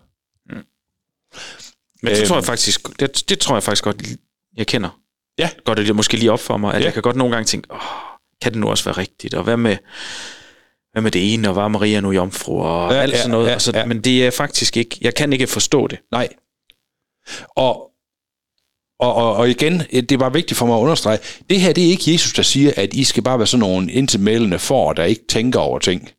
[2.02, 2.26] Men det Øhm.
[2.28, 4.02] tror jeg faktisk, det, det tror jeg faktisk godt,
[4.56, 5.00] jeg kender.
[5.38, 5.50] Ja.
[5.64, 6.84] Går det måske lige op for mig, at Ja.
[6.84, 7.78] jeg kan godt nogle gange tænke, Åh,
[8.42, 9.34] kan det nu også være rigtigt?
[9.34, 9.76] Og hvad med,
[10.92, 13.46] hvad med det ene, og var Maria nu jomfru, og Ja, alt ja, sådan noget.
[13.46, 13.84] ja, altså, ja.
[13.86, 15.98] Men det er faktisk ikke, jeg kan ikke forstå det.
[16.12, 16.28] Nej.
[17.56, 17.92] Og,
[18.98, 21.18] og, og, og igen, det var vigtigt for mig at understrege,
[21.50, 23.92] det her det er ikke Jesus, der siger, at I skal bare være sådan nogle
[23.92, 26.10] indtilmældende for, der ikke tænker over ting.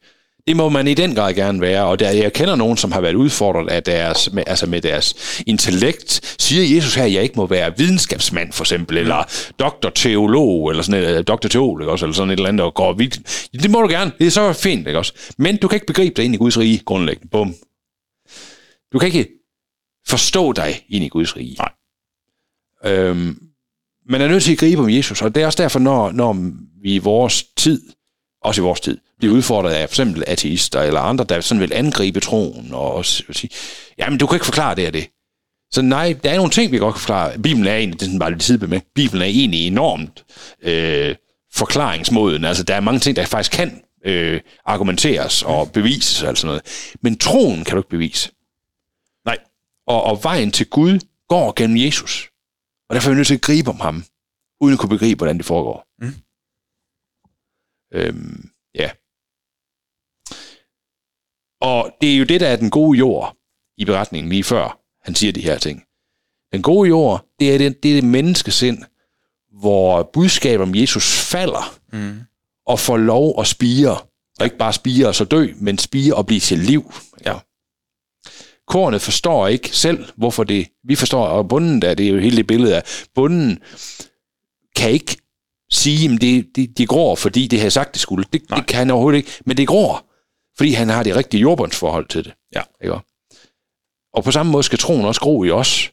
[0.47, 3.01] Det må man i den grad gerne være, og der, jeg kender nogen, som har
[3.01, 6.35] været udfordret af deres, med, altså med deres intellekt.
[6.39, 9.23] Siger Jesus her, at jeg ikke må være videnskabsmand, for eksempel, eller
[9.59, 13.47] doktorteolog, eller sådan et, doktorteolog, ikke også, eller sådan et eller andet, og går vildt.
[13.53, 15.13] Det må du gerne, det er så fint, ikke også?
[15.37, 17.29] Men du kan ikke begribe dig ind i Guds rige, grundlæggende.
[17.31, 17.55] Bum.
[18.93, 19.27] Du kan ikke
[20.07, 21.55] forstå dig ind i Guds rige.
[21.57, 21.71] Nej.
[22.93, 23.39] Øhm,
[24.09, 26.33] man er nødt til at gribe om Jesus, og det er også derfor, når, når
[26.81, 27.81] vi i vores tid,
[28.41, 31.73] også i vores tid, bliver udfordret af for eksempel ateister eller andre, der sådan vil
[31.73, 33.49] angribe troen og, og sige,
[33.97, 35.07] jamen du kan ikke forklare det og det.
[35.71, 37.39] Så nej, der er nogle ting, vi godt kan forklare.
[37.39, 40.25] Bibelen er egentlig, det er sådan bare lidt tid med, Bibelen er egentlig enormt
[40.61, 41.15] øh,
[41.53, 42.45] forklaringsmoden.
[42.45, 46.61] Altså der er mange ting, der faktisk kan øh, argumenteres og bevises og sådan noget.
[47.01, 48.31] Men troen kan du ikke bevise.
[49.87, 52.29] Og, og vejen til Gud går gennem Jesus.
[52.89, 54.03] Og derfor er vi nødt til at gribe om ham,
[54.61, 55.85] uden at kunne begribe, hvordan det foregår.
[56.01, 56.13] Mm.
[57.93, 58.91] Øhm, ja.
[61.61, 63.37] Og det er jo det, der er den gode jord
[63.77, 65.83] i beretningen lige før, han siger de her ting.
[66.53, 68.83] Den gode jord, det er det, det, er det menneskesind,
[69.51, 72.19] hvor budskabet om Jesus falder Mm.
[72.65, 73.97] og får lov at spire.
[74.39, 76.93] Og ikke bare spire og så dø, men spire og blive til liv.
[77.25, 77.39] Ja.
[78.67, 80.67] Kornet forstår ikke selv, hvorfor det...
[80.83, 82.83] Vi forstår, og bunden der, det er jo hele det billede af,
[83.15, 83.59] bunden
[84.75, 85.17] kan ikke
[85.71, 88.25] sige, at det, det, det gror, fordi det har sagt, det skulle.
[88.33, 89.31] Det, det kan han overhovedet ikke.
[89.45, 90.05] Men det gror,
[90.57, 92.33] fordi han har det rigtige jordbundsforhold til det.
[92.55, 92.61] Ja.
[92.83, 92.95] Ikke?
[94.13, 95.91] Og på samme måde skal troen også gro i os,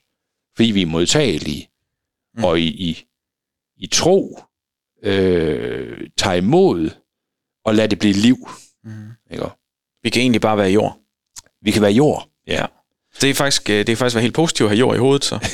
[0.57, 1.71] fordi vi er modtagelige.
[2.35, 2.45] Mm.
[2.45, 3.05] Og i, i,
[3.77, 4.39] i tro
[5.03, 6.91] øh, tager imod
[7.65, 8.49] og lad det blive liv.
[8.85, 9.11] Mm.
[9.31, 9.45] Ikke?
[10.03, 10.99] Vi kan egentlig bare være jord.
[11.63, 12.30] Vi kan være jord.
[12.51, 12.67] Ja.
[13.21, 15.39] Det er faktisk, øh, det er faktisk helt positivt at have jord i hovedet, så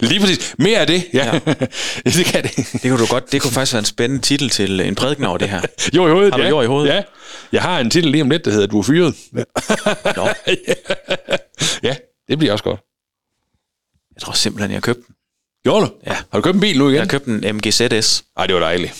[0.00, 0.54] Lige præcis.
[0.58, 1.04] Mere af det.
[1.12, 1.24] Ja.
[1.46, 2.10] Ja.
[2.10, 2.56] det kan det.
[2.56, 5.38] det kunne du godt, det kunne faktisk være en spændende titel til en prædiken over
[5.38, 5.60] det her.
[5.96, 6.32] Jord i hovedet.
[6.32, 6.48] Har du ja.
[6.48, 6.94] jord i hovedet?
[6.94, 7.02] Ja.
[7.52, 9.14] Jeg har en titel lige om lidt, der hedder Du er fyret.
[10.16, 10.28] Nå,
[11.82, 11.96] ja,
[12.28, 12.80] det bliver også godt.
[14.14, 15.14] jeg tror simpelthen, jeg købte den.
[15.64, 15.92] Gjorde du?
[16.06, 16.12] Ja.
[16.14, 16.94] Har du købt en bil nu igen?
[16.94, 18.24] Jeg har købt en MGZS.
[18.36, 18.94] Ej, det var dejligt.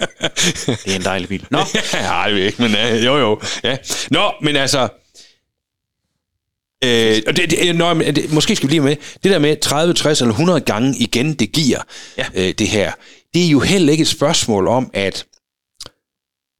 [0.84, 1.46] Det er en dejlig bil.
[1.50, 1.58] Nå,
[1.92, 3.40] Nej, det ikke, men uh, jo, jo.
[3.64, 3.76] Ja.
[4.10, 4.88] Nå, men altså...
[6.84, 8.96] Øh, og det, det, nå, men det, måske skal vi lige med.
[9.22, 11.78] Det der med 30, 60 eller 100 gange igen, det giver
[12.18, 12.24] Ja.
[12.34, 12.92] øh, det her.
[13.34, 15.24] Det er jo heller ikke et spørgsmål om, at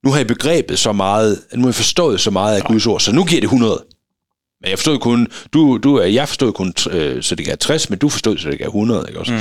[0.04, 3.00] nu har jeg begrebet så meget, nu har jeg forstået så meget af Guds ord,
[3.00, 3.84] så nu giver det 100.
[4.62, 7.98] Men jeg forstod kun, du, du, jeg forstod kun, øh, så det gav 60, men
[7.98, 9.32] du forstod, så det gav 100, ikke også?
[9.32, 9.38] Mm.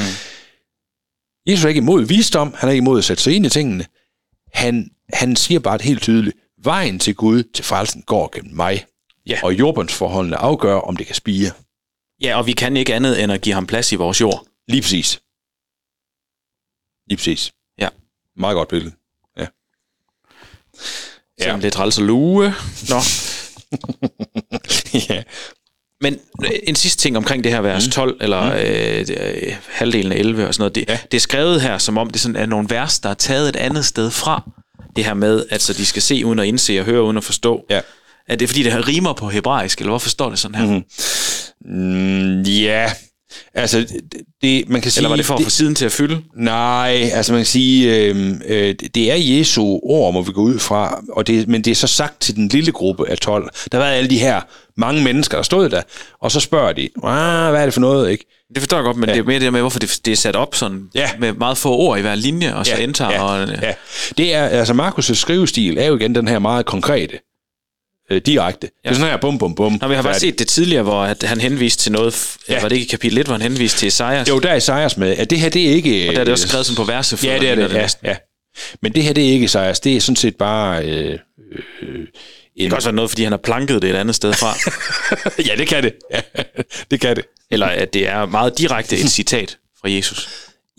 [1.50, 3.86] Jesus er ikke imod visdom, han er ikke imod at sætte sig ind i tingene.
[4.54, 8.86] Han, han siger bare helt tydeligt, vejen til Gud, til frelsen, går gennem mig.
[9.28, 9.40] Ja.
[9.44, 11.52] Og jordbundsforholdene afgør, om det kan spire.
[12.22, 14.46] ja, og vi kan ikke andet end at give ham plads i vores jord.
[14.68, 15.22] Lige præcis.
[17.08, 17.52] Lige præcis.
[17.80, 17.90] Ja.
[18.38, 18.96] Meget godt billede.
[19.38, 19.48] Ja.
[21.42, 22.54] Selvom det er træls at lue.
[22.90, 23.00] Nå,
[25.10, 25.24] ja.
[26.02, 30.12] Men øh, en sidste ting omkring det her vers 12, eller øh, det, øh, halvdelen
[30.12, 30.98] af 11 og sådan noget, det, Ja.
[31.12, 33.56] det er skrevet her, som om det sådan er nogle vers, der er taget et
[33.56, 34.50] andet sted fra.
[34.96, 37.24] Det her med, at så de skal se uden at indse og høre uden at
[37.24, 37.66] forstå.
[37.70, 37.80] Ja.
[38.28, 40.66] Er det fordi, det her rimer på hebraisk, eller hvorfor står det sådan her?
[40.66, 41.76] Mm-hmm.
[41.84, 42.92] Mm, ja.
[43.54, 43.86] Altså,
[44.42, 45.00] det, man kan sige...
[45.02, 46.22] Eller var det for at få siden til at fylde?
[46.36, 50.60] Nej, altså man kan sige, øh, øh, det er Jesu ord, må vi gå ud
[50.60, 53.50] fra, og det, men det er så sagt til den lille gruppe af 12.
[53.72, 54.42] Der har været alle de her
[54.78, 55.82] mange mennesker, der stod der,
[56.22, 58.26] og så spørger de, "Ah, hvad er det for noget, ikke?
[58.54, 59.13] Det forstår jeg godt, men ja.
[59.15, 61.10] det er mere det der med, hvorfor det, det er sat op sådan, Ja.
[61.20, 62.84] med meget få ord i hver linje, og så ja.
[62.84, 63.12] enter.
[63.12, 63.74] ja, og, ja.
[64.18, 67.18] Det er, altså Markus' skrivestil er jo igen den her meget konkrete,
[68.10, 68.69] øh, direkte.
[68.86, 68.89] Ja.
[68.89, 69.78] Det er sådan her, bum, bum, bum.
[69.82, 70.22] Nå, vi har bare færdig.
[70.22, 72.54] set det tidligere, hvor at han henviste til noget, ja.
[72.54, 72.62] Ja.
[72.62, 74.30] var det ikke i kapitel 1, hvor han henviste til Esajas?
[74.30, 76.10] Jo, der er Esajas med, at det her, det er ikke...
[76.10, 77.17] og der er det også skrevet sådan på verse.
[77.24, 78.15] Ja, det er det, ja, ja.
[78.82, 80.86] Men det her, det er ikke Esajas, det er sådan set bare...
[80.86, 81.19] Øh,
[81.82, 82.00] øh,
[82.58, 84.56] Det kan også være noget, fordi han har planket det et andet sted fra.
[85.50, 85.93] ja, det kan det.
[86.13, 86.22] Ja,
[86.91, 87.26] det kan det.
[87.52, 90.30] Eller at det er meget direkte et citat fra Jesus.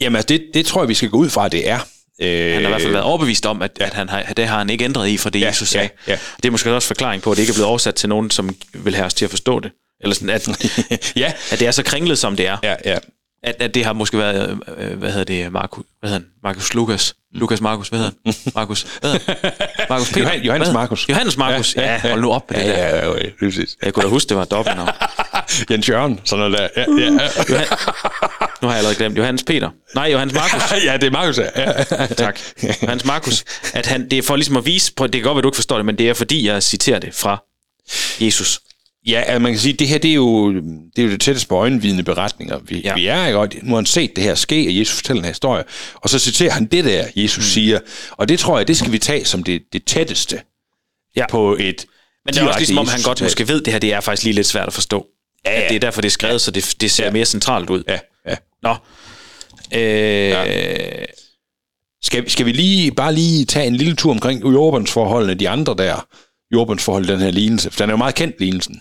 [0.00, 1.78] Jamen, altså, det, det tror jeg, vi skal gå ud fra, at det er.
[2.20, 4.58] Øh, Han har i hvert fald været overbevist om, at, at han har, det har
[4.58, 5.88] han ikke ændret i fra det, Ja, Jesus sagde.
[6.06, 6.18] ja, ja.
[6.36, 8.54] Det er måske også forklaring på, at det ikke er blevet oversat til nogen, som
[8.74, 9.72] vil have os til at forstå det.
[10.00, 10.48] Eller sådan, at,
[11.16, 12.56] ja, at det er så kringlet, som det er.
[12.62, 12.98] ja, ja.
[13.42, 16.28] At, at det har måske været, øh, hvad hedder det, Markus, hvad hedder han?
[16.42, 17.14] Markus Lukas.
[17.34, 18.34] Lukas Markus, hvad hedder han?
[18.54, 19.86] Markus, hvad hedder han?
[19.90, 20.34] Markus Peter.
[20.34, 20.72] Johannes?
[20.72, 21.08] Markus.
[21.08, 22.96] Johannes Markus, ja, ja, hold nu op med det Ja, der.
[22.96, 23.76] ja, ja, ja, præcis.
[23.82, 24.88] Jeg kunne da huske, det var dobbeltnavn.
[25.70, 26.82] Jens Jørgen, sådan noget der.
[26.82, 27.28] Ja, ja.
[27.48, 27.66] Johan,
[28.62, 29.18] nu har jeg allerede glemt.
[29.18, 29.70] Johannes Peter.
[29.94, 30.62] Nej, Johannes Markus.
[30.86, 31.44] ja, det er Markus, ja.
[31.56, 32.06] ja.
[32.06, 32.38] Tak.
[32.88, 35.40] Hans Markus, at han, det er for ligesom at vise, på, det kan godt være,
[35.40, 37.44] at du ikke forstår det, men det er fordi, jeg citerer det fra
[38.20, 38.60] Jesus.
[39.06, 41.48] Ja, altså man kan sige, det her det er jo det, er jo det tætteste
[41.48, 42.94] på øjenvidende beretninger, vi, ja.
[42.94, 43.26] Vi er.
[43.26, 43.38] Ikke?
[43.38, 46.18] Og nu har han set det her ske, og Jesus fortæller her historie, og så
[46.18, 47.50] citerer han det der, Jesus mm.
[47.50, 47.78] siger.
[48.10, 50.40] Og det tror jeg, det skal vi tage som det, det tætteste
[51.16, 51.26] Ja.
[51.30, 51.86] på et
[52.24, 54.24] Men det er også ligesom, om han godt måske ved, det her det er faktisk
[54.24, 55.06] lige lidt svært at forstå.
[55.46, 55.62] Ja, ja.
[55.62, 57.10] At det er derfor, det er skrevet, så det, det ser Ja.
[57.10, 57.82] mere centralt ud.
[57.88, 57.98] Ja,
[58.28, 58.36] ja.
[58.62, 58.76] Nå.
[59.74, 59.80] Øh,
[60.30, 61.04] ja.
[62.02, 66.06] Skal, skal vi lige bare lige tage en lille tur omkring jordbundsforholdene, de andre der
[66.52, 67.70] jordbundsforhold, den her lignelse?
[67.70, 68.80] For den er jo meget kendt, lignelsen.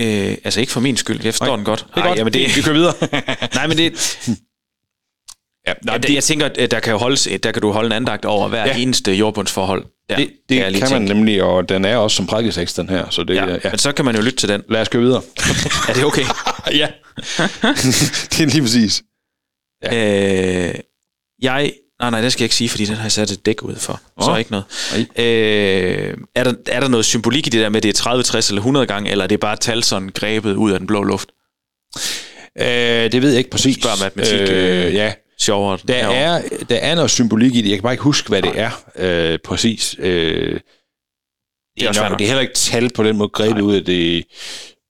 [0.00, 1.86] øh, altså ikke for min skyld, jeg forstår Nej, den godt.
[1.94, 2.18] Det er godt.
[2.18, 2.94] Jamen det, vi kører videre.
[3.54, 3.92] nej, men det,
[5.66, 7.92] ja, nej, det, jeg tænker, at der kan, jo holdes, der kan du holde en
[7.92, 8.76] andagt over hver Ja.
[8.76, 8.76] ja.
[8.82, 9.84] eneste jordbundsforhold.
[10.08, 13.10] Der, det, det lige kan man nemlig, og den er også som prædiketekst, den her.
[13.10, 13.52] Så det, Ja, ja.
[13.64, 13.70] ja.
[13.70, 14.62] men så kan man jo lytte til den.
[14.68, 15.22] Lad os køre videre.
[15.88, 16.22] Er det okay?
[16.80, 16.88] ja.
[18.32, 19.02] det er lige præcis.
[19.92, 20.74] Øh,
[21.42, 21.72] jeg...
[22.00, 23.76] Nej, nej, det skal jeg ikke sige, fordi den har jeg sat et dæk ud
[23.76, 24.00] for.
[24.16, 24.24] Oh.
[24.24, 24.64] Så ikke noget.
[25.18, 28.22] Øh, er, der, er der noget symbolik i det der med, at det er 30,
[28.22, 31.02] 60 eller 100 gange, eller er det bare tal sådan grebet ud af den blå
[31.02, 31.28] luft?
[32.60, 33.76] Øh, det ved jeg ikke præcis.
[33.76, 35.12] Spørg matematik, Øh, øh, ja.
[35.42, 35.78] Sjovere.
[35.88, 36.16] Der herovre.
[36.16, 37.68] er, der er noget symbolik i det.
[37.68, 39.96] Jeg kan bare ikke huske, hvad det er øh, præcis.
[39.98, 40.60] Øh,
[41.78, 42.18] det, er nok, nok.
[42.18, 44.24] det er heller ikke tal på den måde grebet ud af det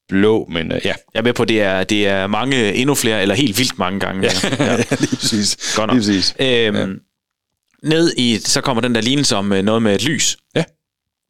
[0.08, 0.94] blå, men øh, ja.
[1.14, 4.00] Jeg er med på, det er, det er mange, endnu flere, eller helt vildt mange
[4.00, 4.22] gange.
[4.22, 4.64] Ja.
[4.64, 4.76] ja.
[4.76, 5.74] lige præcis.
[5.76, 5.96] Godt nok.
[5.96, 6.34] Lige præcis.
[6.38, 6.86] Øhm, ja.
[7.88, 10.36] Ned i, så kommer den der lignelse om øh, noget med et lys.
[10.56, 10.64] Ja.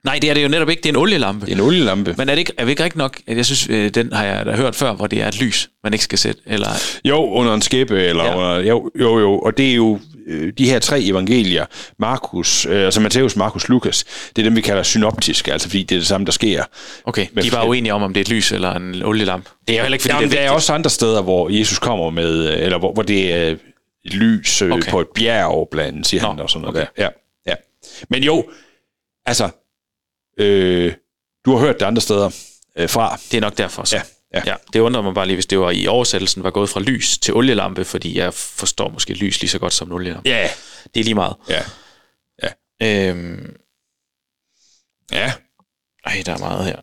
[0.05, 1.47] Nej, det er det jo netop ikke, det er en olielampe.
[1.47, 2.15] Det er en olielampe.
[2.19, 4.25] Men er, det ikke, er vi ikke rigtig nok, at jeg synes, øh, den har
[4.25, 6.69] jeg da hørt før, hvor det er et lys, man ikke skal sætte, eller...
[7.05, 8.37] Jo, under en skæppe, eller Ja.
[8.37, 11.67] under, jo, jo, jo, og det er jo øh, de her tre evangelier,
[11.99, 14.05] Markus, øh, altså Matthæus, Markus, Lukas,
[14.37, 16.65] det er dem, vi kalder synoptiske, altså fordi det er det samme, der sker.
[17.05, 19.51] Okay, de er bare uenige om, om det er et lys eller en olielampe.
[19.69, 21.49] Det er jo heller ikke, fordi Jamen, det der er er også andre steder, hvor
[21.51, 23.57] Jesus kommer med, øh, eller hvor, hvor det er
[24.05, 24.73] et lys Okay.
[24.73, 24.91] okay.
[24.91, 26.87] på et bjerg, blandt andet, siger Nå, han, og sådan noget okay.
[26.97, 27.03] der.
[27.03, 27.09] Ja,
[27.51, 27.55] ja.
[28.11, 28.45] Men jo,
[29.27, 29.49] altså,
[30.39, 30.95] øh,
[31.45, 32.31] du har hørt det andre steder
[32.77, 33.17] øh, fra.
[33.17, 33.97] Det er nok derfor så.
[33.97, 34.03] Ja,
[34.35, 34.43] ja.
[34.47, 34.57] ja.
[34.73, 37.35] Det undrer mig bare lige, hvis det var i oversættelsen var gået fra lys til
[37.35, 40.29] olielampe, fordi jeg forstår måske lys lige så godt som en olielampe.
[40.29, 40.49] Ja,
[40.95, 41.37] Det er lige meget.
[41.49, 41.63] ja,
[42.83, 43.57] Øhm,
[45.13, 45.33] ja.
[46.05, 46.81] ej, der er meget her.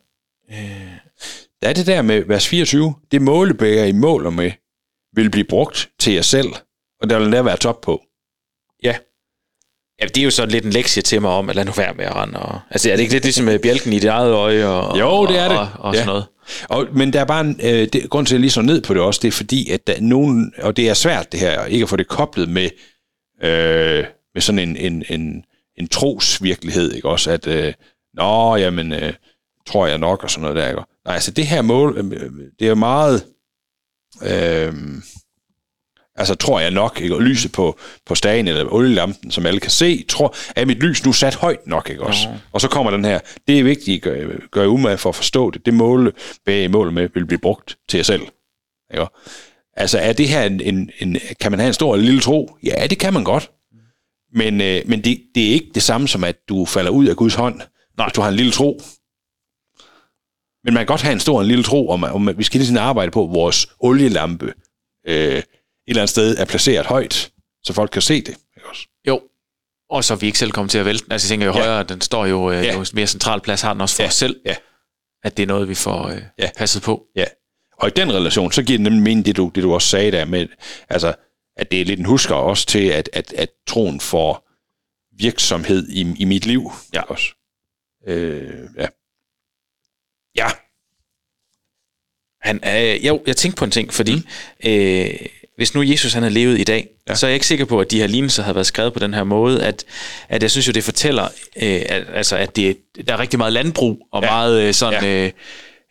[1.62, 4.52] Der er det der med vers 24, det målebæger I måler med,
[5.14, 6.48] vil blive brugt til jer selv,
[7.02, 8.04] og der vil der være top på.
[8.84, 8.98] Ja.
[10.02, 11.94] Ja, det er jo sådan lidt en lektie til mig om, at lad nu være
[11.94, 12.40] med at rende.
[12.40, 14.66] Og, altså, er det ikke lidt ligesom med bjælken i dit eget øje?
[14.68, 15.58] Og, Jo, det er det.
[15.58, 16.12] Og, og, og sådan Ja.
[16.12, 16.26] noget.
[16.70, 18.82] Og, men der er bare en, øh, det, grund til, at jeg lige så ned
[18.82, 21.40] på det også, det er fordi, at der er nogen, og det er svært det
[21.40, 22.70] her, ikke at få det koblet med,
[23.44, 25.44] øh, med sådan en, en, en,
[25.78, 27.74] en trosvirkelighed, ikke også, at, øh,
[28.14, 29.14] nå, jamen, øh,
[29.68, 30.82] tror jeg nok, og sådan noget der, ikke?
[31.06, 33.24] Nej, altså det her mål, øh, det er meget,
[34.24, 34.74] øh,
[36.20, 37.16] altså tror jeg nok, ikke?
[37.16, 41.06] Og lyset på, på stagen eller olielampen, som alle kan se, tror, er mit lys
[41.06, 42.28] nu sat højt nok, ikke også?
[42.52, 44.16] Og så kommer den her, det er vigtigt, gør,
[44.52, 46.14] gør jeg umage for at forstå det, det mål,
[46.46, 48.22] bag mål med, vil blive brugt til jer selv.
[48.94, 49.06] Ikke?
[49.74, 52.58] Altså er det her en, en, en, kan man have en stor eller lille tro?
[52.64, 53.52] Ja, det kan man godt.
[54.34, 57.16] Men, øh, men det, det er ikke det samme som, at du falder ud af
[57.16, 57.62] Guds hånd,
[57.98, 58.08] Nej.
[58.08, 58.82] hvis du har en lille tro.
[60.64, 62.44] Men man kan godt have en stor og en lille tro, om, om at vi
[62.44, 64.54] skal hele tiden arbejde på, vores olielampe
[65.08, 65.44] øh,
[65.90, 67.32] eller andet sted er placeret højt,
[67.64, 68.30] så folk kan se det.
[68.30, 68.88] Ikke også?
[69.08, 69.22] Jo.
[69.90, 71.12] Og så vi ikke selv kommer til at vælte den.
[71.12, 71.58] Altså, jeg tænker jo Ja.
[71.60, 72.74] højere, den står jo, øh, Ja.
[72.74, 74.08] jo mere central plads, har den også for Ja.
[74.08, 74.42] os selv.
[74.46, 74.56] Ja.
[75.24, 76.50] At det er noget, vi får øh, Ja.
[76.58, 77.06] passet på.
[77.16, 77.26] Ja.
[77.78, 80.12] Og i den relation, så giver det nemlig mening, det du, det du også sagde
[80.12, 80.48] der med,
[80.90, 81.14] altså,
[81.58, 84.50] at det er lidt en husker også til, at, at, at troen får
[85.18, 86.72] virksomhed i, i mit liv.
[86.94, 87.02] Ja.
[87.02, 87.26] Også.
[88.08, 88.88] Øh, ja.
[90.36, 90.48] Ja.
[92.42, 94.70] Han, øh, jo, jeg tænkte på en ting, fordi mm.
[94.70, 95.16] øh,
[95.60, 97.16] hvis nu Jesus han havde levet i dag, ja.
[97.16, 99.14] så er jeg ikke sikker på, at de her lignelser havde været skrevet på den
[99.14, 99.84] her måde, at,
[100.30, 101.24] at jeg synes jo, det fortæller,
[101.62, 104.30] øh, at, altså, at det, der er rigtig meget landbrug, og Ja.
[104.30, 105.04] meget øh, sådan...
[105.04, 105.26] Ja.
[105.26, 105.32] Øh,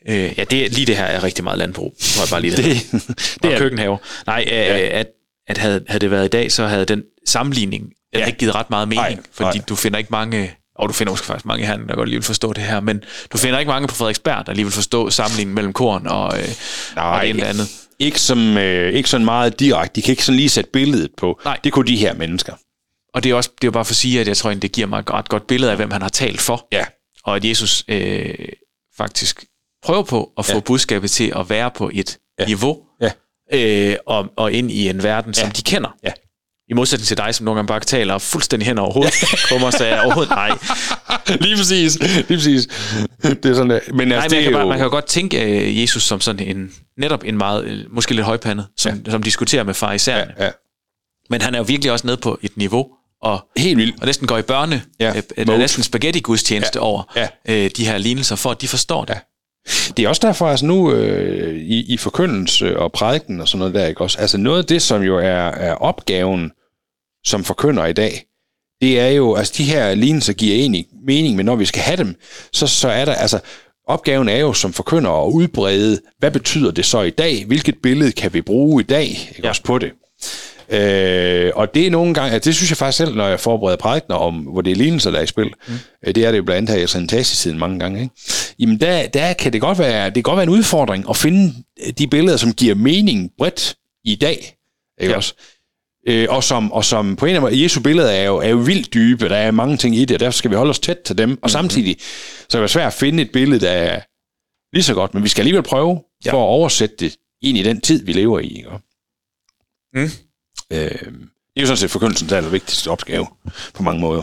[0.09, 2.65] øh, ja, det, lige det her er rigtig meget landbrug, tror jeg bare lige det.
[2.65, 2.87] Det,
[3.43, 3.99] det er- køkkenhave.
[4.27, 4.79] Nej, øh, Ja.
[4.79, 5.07] at,
[5.49, 8.27] at havde, havde det været i dag, så havde den sammenligning den Ja.
[8.27, 9.65] ikke givet ret meget mening, Nej, fordi nej.
[9.69, 12.25] du finder ikke mange, og du finder måske faktisk mange herinde, der godt lige vil
[12.25, 13.03] forstå det her, men
[13.33, 16.49] du finder ikke mange på Frederiksberg, der lige vil forstå sammenligningen mellem korn og, øh,
[16.97, 17.69] og det ene det andet.
[18.01, 19.95] Ikke, som, øh, ikke sådan meget direkte.
[19.97, 21.41] De kan ikke sådan lige sætte billedet på.
[21.45, 21.59] Nej.
[21.65, 22.53] Det kunne de her mennesker.
[23.15, 24.63] Og det er også det er jo bare for at sige, at jeg tror, at
[24.63, 26.69] det giver mig et ret godt billede af, hvem han har talt for.
[26.73, 26.85] Ja.
[27.25, 28.35] Og at Jesus øh,
[28.97, 29.45] faktisk
[29.85, 30.61] prøver på at få Ja.
[30.61, 32.47] budskabet til at være på et Ja.
[32.47, 33.11] niveau, Ja.
[33.53, 35.53] øh, og, og ind i en verden, som Ja.
[35.53, 35.95] de kender.
[36.05, 36.13] Ja.
[36.71, 39.15] I modsætning til dig, som nogle gange bare taler fuldstændig hen over hovedet.
[39.49, 40.51] Kommer så jeg overhovedet nej.
[41.41, 41.99] lige præcis.
[42.29, 42.69] Lige præcis.
[43.23, 43.81] Det er sådan der.
[43.95, 44.69] Men Nej, altså, man det kan, er bare, jo...
[44.69, 48.15] man kan jo godt tænke øh, Jesus som sådan en, netop en meget, øh, måske
[48.15, 49.11] lidt højpandet, som, ja.
[49.11, 50.33] som diskuterer med farisæerne.
[50.39, 50.45] Ja.
[50.45, 50.51] Ja.
[51.31, 52.87] Men han er jo virkelig også nede på et niveau,
[53.23, 54.01] og, Helt vildt.
[54.01, 55.13] og næsten går i børne, Ja.
[55.37, 55.59] er Mode.
[55.59, 56.85] næsten spaghetti-gudstjeneste Ja.
[56.85, 57.29] over Ja.
[57.49, 59.15] øh, de her lignelser, for at de forstår det.
[59.15, 59.19] Ja.
[59.97, 63.75] Det er også derfor, altså nu øh, i, i forkyndelse og prædiken og sådan noget
[63.75, 64.19] der, ikke også?
[64.19, 66.51] Altså noget af det, som jo er, er opgaven
[67.27, 68.25] som forkynder i dag,
[68.81, 71.97] det er jo, altså de her lignelser giver egentlig mening, men når vi skal have
[71.97, 72.15] dem,
[72.53, 73.41] så, så er der, altså
[73.89, 77.45] opgaven er jo som forkynder at udbrede, hvad betyder det så i dag?
[77.47, 79.49] Hvilket billede kan vi bruge i dag, ikke Ja.
[79.49, 79.93] også på det?
[80.71, 83.77] Øh, og det er nogle gange, altså det synes jeg faktisk selv, når jeg forbereder
[83.77, 85.75] prædikener om, hvor det er lignelser, der er i spil, mm.
[86.05, 88.15] det er det jo blandt andet her i Trinitatis-tiden mange gange, ikke?
[88.59, 91.55] jamen der, der kan det godt, være, det kan godt være en udfordring at finde
[91.99, 94.57] de billeder, som giver mening bredt i dag,
[95.01, 95.17] ikke Ja.
[95.17, 95.35] også?
[96.09, 98.49] Øh, og, som, og som på en eller anden måde, Jesu billeder er jo, er
[98.49, 100.79] jo vildt dybe, der er mange ting i det, og derfor skal vi holde os
[100.79, 101.49] tæt til dem, og Mhm.
[101.49, 101.97] samtidig
[102.49, 104.01] så kan det svært at finde et billede, der er
[104.73, 106.33] lige så godt, men vi skal alligevel prøve Ja.
[106.33, 108.47] for at oversætte det ind i den tid, vi lever i.
[108.57, 108.71] Ikke?
[109.95, 110.11] Mm.
[110.73, 110.91] Øh, det
[111.57, 113.27] er jo sådan set forkyndelsens allervigtigste opgave
[113.75, 114.23] på mange måder.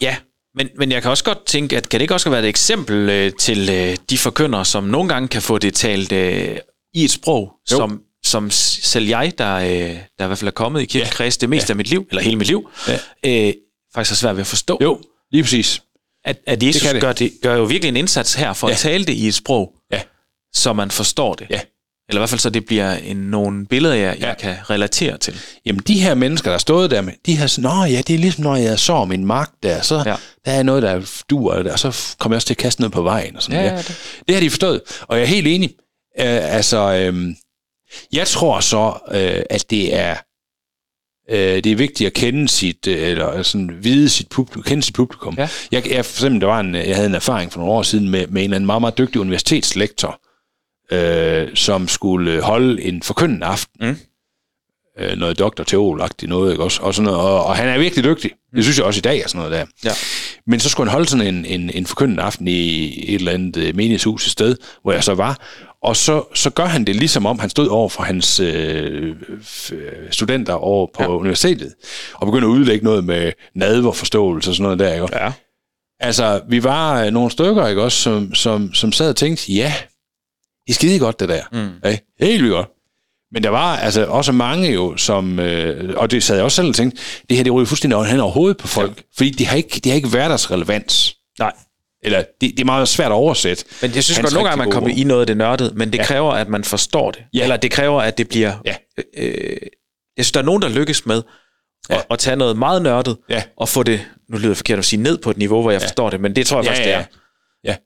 [0.00, 0.16] Ja,
[0.54, 3.08] men, men jeg kan også godt tænke, at kan det ikke også være et eksempel
[3.10, 6.58] øh, til øh, de forkyndere, som nogle gange kan få det talt øh,
[6.94, 7.76] i et sprog, Jo.
[7.76, 9.68] som, som selv jeg, der, øh,
[10.18, 11.72] der i hvert fald er kommet i kirkekreds det meste Ja.
[11.72, 12.98] af mit liv, eller hele mit liv, Ja.
[13.48, 13.54] øh,
[13.94, 14.78] faktisk har svært ved at forstå.
[14.82, 15.00] Jo,
[15.32, 15.82] lige præcis.
[16.24, 17.00] At, at Jesus det det.
[17.00, 18.70] gør, det, gør jo virkelig en indsats her for ja.
[18.70, 18.74] Ja.
[18.74, 20.00] at tale det i et sprog, Ja.
[20.54, 21.46] så man forstår det.
[21.50, 21.60] Ja.
[22.08, 24.26] Eller i hvert fald så det bliver en, nogle billeder, jeg, Ja.
[24.26, 25.40] jeg kan relatere til.
[25.66, 28.18] Jamen, de her mennesker, der stod der med, de har sådan, nå ja, det er
[28.18, 30.14] ligesom, når jeg så min mark der, så Ja.
[30.44, 33.02] der er noget, der dur, og så kommer jeg også til at kaste noget på
[33.02, 33.36] vejen.
[33.36, 34.20] Og sådan, Ja, ja, det.
[34.28, 35.70] det har de forstået, og jeg er helt enig.
[36.20, 37.36] Uh, altså, øhm,
[38.12, 40.16] jeg tror så, øh, at det er
[41.30, 44.94] øh, det er vigtigt at kende sit, øh, eller sådan vide sit publikum, kende sit
[44.94, 45.34] publikum.
[45.38, 45.48] Ja.
[45.72, 48.08] Jeg, jeg, for eksempel, der var en, jeg havde en erfaring for nogle år siden
[48.08, 50.20] med, med en eller anden meget, meget dygtig universitetslektor,
[50.92, 53.88] øh, som skulle holde en forkyndende aften.
[53.88, 53.96] Mm.
[54.98, 56.82] Øh, noget doktor teolagtigt noget, ikke også?
[56.82, 58.30] Og, sådan noget, og, og han er virkelig dygtig.
[58.54, 59.66] Det synes jeg også i dag er sådan noget der.
[59.84, 59.94] Ja.
[60.46, 63.56] Men så skulle han holde sådan en, en, en forkyndende aften i et eller andet
[63.56, 65.38] øh, menighedshus et sted, hvor jeg så var.
[65.82, 69.14] Og så, så gør han det ligesom om, han stod over for hans øh,
[69.72, 71.08] øh, studenter over på Ja.
[71.08, 71.74] universitetet,
[72.14, 75.08] og begynder at udlægge noget med nadverforståelse og sådan noget der, ikke?
[75.24, 75.32] Ja.
[76.00, 79.74] Altså, vi var øh, nogle stykker, ikke også, som, som, som sad og tænkte, ja,
[80.72, 81.42] er skide godt, det der.
[81.52, 81.70] Mm.
[81.84, 82.68] Ja, helt vildt godt.
[83.32, 86.68] Men der var altså også mange jo, som, øh, og det sad jeg også selv
[86.68, 89.02] og tænkte, det her det ryger fuldstændig hen over hovedet på folk, ja.
[89.16, 91.16] fordi de har ikke, de har ikke hverdagsrelevans.
[91.38, 91.52] Nej.
[92.02, 93.64] Eller det, det er meget svært at oversætte.
[93.82, 95.98] Men jeg synes godt, nogle gange man kommer i noget af det nørdede, men det
[95.98, 96.04] Ja.
[96.04, 97.22] kræver, at man forstår det.
[97.34, 97.42] Ja.
[97.42, 98.52] Eller det kræver, at det bliver...
[98.64, 98.74] Ja.
[99.16, 99.56] Øh,
[100.16, 101.22] jeg synes, der er nogen, der lykkes med
[101.90, 101.96] Ja.
[101.96, 103.42] at, at tage noget meget nørdet, Ja.
[103.56, 105.80] og få det, nu lyder det forkert at sige, ned på et niveau, hvor jeg
[105.80, 105.86] ja.
[105.86, 107.04] forstår det, men det tror jeg Ja, faktisk, ja, det er.
[107.64, 107.76] Ja.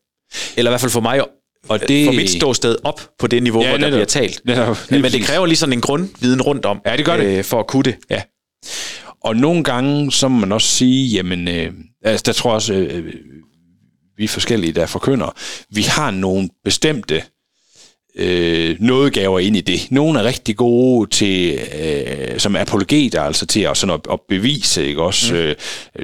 [0.57, 1.21] Eller i hvert fald for mig,
[1.69, 3.97] Og og det- for mit ståsted op på det niveau, Ja, ja, hvor der netop.
[3.97, 4.41] bliver talt.
[4.45, 4.77] Netop.
[4.91, 7.39] Lige Men det kræver lige sådan en grundviden rundt om, Ja, det gør det.
[7.39, 7.97] Øh, for at kunne det.
[8.11, 8.23] Ja.
[9.25, 11.73] Og nogle gange, så må man også sige, jamen, øh,
[12.05, 13.15] altså, der tror jeg også, øh,
[14.17, 15.37] vi er forskellige, der forkynder.
[15.71, 17.23] Vi har nogle bestemte
[18.17, 19.81] øh, nådegaver ind i det.
[19.91, 24.87] Nogle er rigtig gode til, øh, som apologeter, altså til at, sådan at, at bevise,
[24.87, 25.35] ikke også?
[25.35, 25.39] Mm.
[25.41, 25.55] Øh,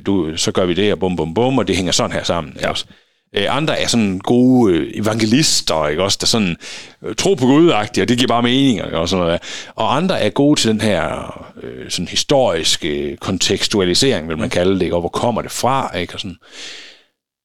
[0.07, 2.53] du, så gør vi det, og bum, bum, bum, og det hænger sådan her sammen,
[2.57, 2.85] ikke også?
[3.35, 6.57] Øh, andre er sådan gode øh, evangelister, ikke også, der sådan
[7.03, 8.99] øh, tror på gud og det giver bare mening, ikke?
[8.99, 9.41] og sådan noget.
[9.41, 9.73] der.
[9.75, 14.83] Og andre er gode til den her øh, sådan historiske kontekstualisering, vil man kalde det,
[14.83, 14.97] ikke?
[14.97, 16.15] og hvor kommer det fra, ikke?
[16.15, 16.37] Og, sådan.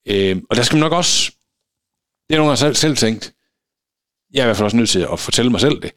[0.07, 1.31] Øh, og der skal man nok også,
[2.29, 3.33] det er nogle gange selv, selv tænkt,
[4.33, 5.91] jeg er i hvert fald også nødt til at fortælle mig selv det,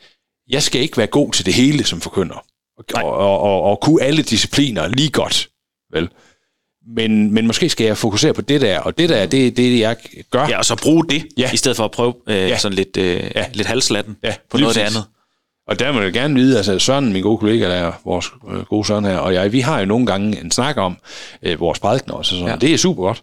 [0.48, 2.44] jeg skal ikke være god til det hele som forkynder,
[2.78, 5.48] og, og, og, og, og kunne alle discipliner lige godt,
[5.92, 6.10] vel?
[6.88, 9.78] Men, men måske skal jeg fokusere på det der, og det der, det er det,
[9.80, 9.96] jeg
[10.30, 10.46] gør.
[10.48, 11.50] Ja, og så bruge det, Ja.
[11.52, 12.58] i stedet for at prøve øh, Ja.
[12.58, 13.44] sådan lidt, øh, Ja.
[13.52, 15.04] lidt halslatten Ja, på noget af det andet.
[15.68, 18.60] Og der må jeg gerne vide, altså Søren, min gode kollega, der er vores øh,
[18.62, 20.96] gode Søren her, og jeg, vi har jo nogle gange en snak om
[21.42, 22.46] øh, vores prædikener og sådan.
[22.46, 22.56] Ja.
[22.56, 23.22] Det er super godt.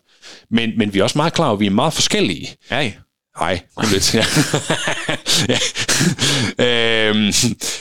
[0.49, 2.47] Men, men vi er også meget klar over, at vi er meget forskellige.
[2.71, 2.91] Ja,
[3.39, 4.15] Nej, kun lidt.
[4.15, 4.25] Ja.
[5.53, 5.59] ja.
[7.09, 7.33] øhm,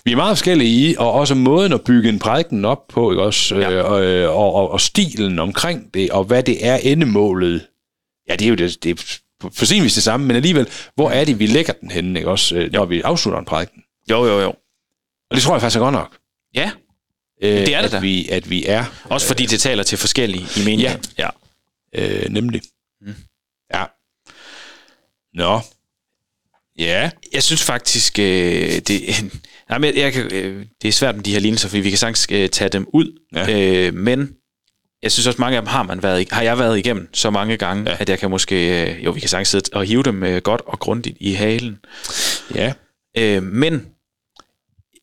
[0.04, 3.22] vi er meget forskellige i, og også måden at bygge en prædiken op på, ikke
[3.22, 3.56] også?
[3.56, 3.70] Ja.
[3.70, 7.66] Øh, og, øh, og, og, stilen omkring det, og hvad det er endemålet.
[8.28, 9.18] Ja, det er jo det, det er
[9.52, 12.30] for sin vis det samme, men alligevel, hvor er det, vi lægger den henne, ikke
[12.30, 13.82] også, øh, når vi afslutter en prædiken?
[14.10, 14.48] Jo, jo, jo.
[15.30, 16.16] Og det tror jeg faktisk er godt nok.
[16.54, 16.70] Ja,
[17.42, 17.98] Øh, det er det at da.
[17.98, 21.00] vi, at vi er, også fordi det taler til forskellige i meningen.
[21.18, 21.28] Ja.
[21.94, 22.22] ja.
[22.22, 22.62] øh, nemlig.
[23.00, 23.14] Mm.
[25.34, 25.60] Nå.
[26.78, 27.10] Ja.
[27.32, 29.02] Jeg synes faktisk, øh, det,
[29.68, 31.98] nej, men jeg kan, øh, det er svært med de her lignelser, fordi vi kan
[31.98, 33.18] sagtens øh, tage dem ud.
[33.34, 33.60] Ja.
[33.60, 34.32] Øh, men
[35.02, 37.56] jeg synes også, mange af dem har, man været, har jeg været igennem så mange
[37.56, 37.96] gange, Ja.
[38.00, 40.60] at jeg kan måske, øh, jo, vi kan sagtens sidde og hive dem øh, godt
[40.66, 41.78] og grundigt i halen.
[42.54, 42.72] Ja.
[43.18, 43.86] Øh, men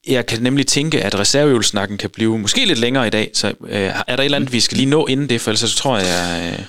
[0.08, 3.82] jeg kan nemlig tænke, at reserveøvelsnakken kan blive måske lidt længere i dag, så øh,
[3.82, 5.98] er der et eller andet, vi skal lige nå inden det, for ellers så tror
[5.98, 6.66] jeg, øh,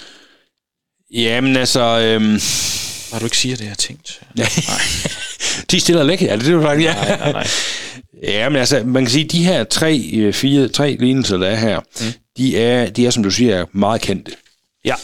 [1.12, 2.38] Jamen altså, øhm,
[3.12, 4.20] har du ikke siger det, jeg har tænkt?
[5.70, 6.28] de stiller lækker.
[6.32, 6.82] Er det det, du sagt?
[6.82, 6.94] Ja.
[6.94, 7.46] Nej, nej, nej.
[8.22, 11.56] Ja, men altså, man kan sige, de her tre, øh, fire, tre lignelser, der er
[11.56, 12.06] her, mm.
[12.36, 14.32] de, er, de er, som du siger, meget kendte.
[14.84, 14.94] Ja,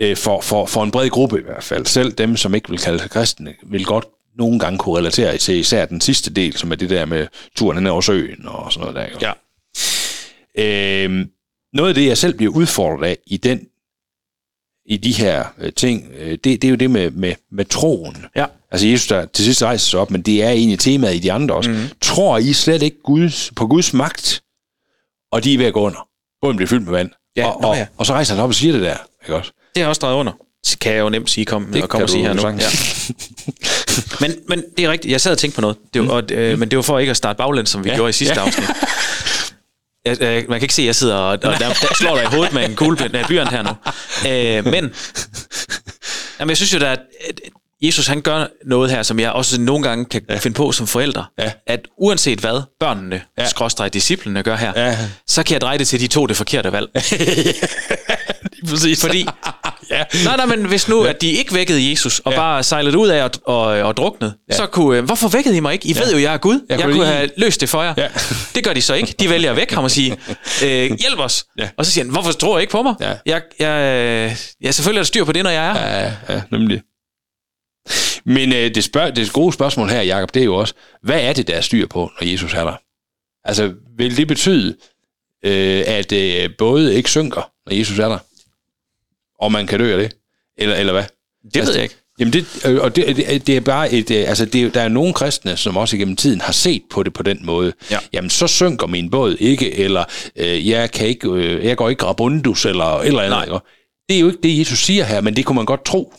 [0.00, 1.86] Øh, for, for, for en bred gruppe i hvert fald.
[1.86, 4.04] Selv dem, som ikke vil kalde sig kristne, vil godt
[4.38, 7.78] nogle gange kunne relatere til især den sidste del, som er det der med turen
[7.78, 9.06] hen over søen og sådan noget der.
[9.06, 9.26] ikke?
[10.58, 11.04] ja.
[11.04, 11.30] Øhm,
[11.72, 13.66] noget af det, jeg selv bliver udfordret af i den
[14.86, 18.24] i de her øh, ting, øh, det, det er jo det med, med, med troen.
[18.36, 18.46] Ja.
[18.70, 21.32] Altså Jesus, der til sidst rejser sig op, men det er egentlig temaet i de
[21.32, 21.70] andre også.
[21.70, 21.76] Mm.
[22.00, 24.42] Tror I slet ikke Guds, på Guds magt,
[25.32, 26.08] og de er ved at gå under?
[26.42, 27.10] Båden bliver fyldt med vand.
[27.36, 27.86] Ja, og, nå og, ja.
[27.98, 28.96] og så rejser han op og siger det der.
[29.24, 29.50] Ikke også?
[29.50, 30.32] Det har jeg også drejet under.
[30.70, 32.48] Det kan jeg jo nemt sige, kom, Det og kan og sige her nu.
[32.48, 32.54] Ja.
[34.26, 36.58] men, men det er rigtigt, jeg sad og tænkte på noget, det var, og, øh,
[36.58, 37.94] men det var for ikke at starte baglæns, som vi Ja.
[37.94, 38.46] gjorde i sidste ja.
[38.46, 38.66] afsnit.
[40.04, 42.24] Jeg, øh, man kan ikke se, at jeg sidder og, og der, der slår dig
[42.24, 43.70] i hovedet med en kuglepen af blyant her nu.
[44.30, 44.92] Øh, men
[46.40, 46.98] jamen, jeg synes jo, at
[47.82, 50.36] Jesus han gør noget her, som jeg også nogle gange kan ja.
[50.38, 51.24] finde på som forældre.
[51.38, 51.52] Ja.
[51.66, 53.42] At uanset hvad børnene, Ja.
[53.42, 53.48] ja.
[53.48, 54.98] skråstrej disciplene gør her, Ja.
[55.26, 56.88] så kan jeg dreje det til, at de to det forkerte valg.
[58.68, 59.00] Præcis.
[59.00, 59.26] Fordi,
[59.92, 60.04] ja.
[60.24, 62.38] nej, nej, men hvis nu, at de ikke vækkede Jesus, og Ja.
[62.38, 64.56] bare sejlede ud af og, og, og druknede, ja.
[64.56, 65.88] så kunne, øh, hvorfor vækkede I mig ikke?
[65.88, 66.00] I ja.
[66.00, 66.54] ved jo, jeg er Gud.
[66.54, 67.94] Jeg Jeg, jeg kunne lige- have løst det for jer.
[67.96, 68.08] Ja.
[68.54, 69.14] Det gør de så ikke.
[69.20, 70.10] De vælger at vække ham og sige,
[70.64, 71.44] øh, hjælp os.
[71.58, 71.68] Ja.
[71.76, 72.94] Og så siger han, hvorfor tror I ikke på mig?
[73.00, 73.14] Ja.
[73.26, 75.88] Jeg, jeg, jeg selvfølgelig er der styr på det, når jeg er.
[75.98, 76.02] Ja.
[76.04, 76.82] Ja, ja, nemlig.
[78.26, 81.32] Men øh, det, spørg, det gode spørgsmål her, Jacob, det er jo også, hvad er
[81.32, 82.74] det, der er styr på, når Jesus er der?
[83.44, 84.76] Altså, vil det betyde,
[85.44, 88.18] øh, at øh, både ikke synker, når Jesus er der?
[89.42, 90.16] Og man kan dø af det?
[90.58, 91.04] Eller, eller hvad?
[91.54, 91.94] Det ved jeg ikke.
[92.18, 94.88] Jamen det, øh, og det, det, er bare et, øh, altså det, er- der er
[94.88, 97.72] nogle kristne, som også igennem tiden har set på det på den måde.
[97.90, 97.98] Ja.
[98.12, 100.04] Jamen så synker min båd ikke, eller
[100.36, 103.48] øh, jeg, kan ikke, øh, jeg går ikke rabundus, eller eller andet.
[103.48, 103.58] Nej.
[104.08, 106.14] Det er jo ikke det, Jesus siger her, men det kunne man godt tro.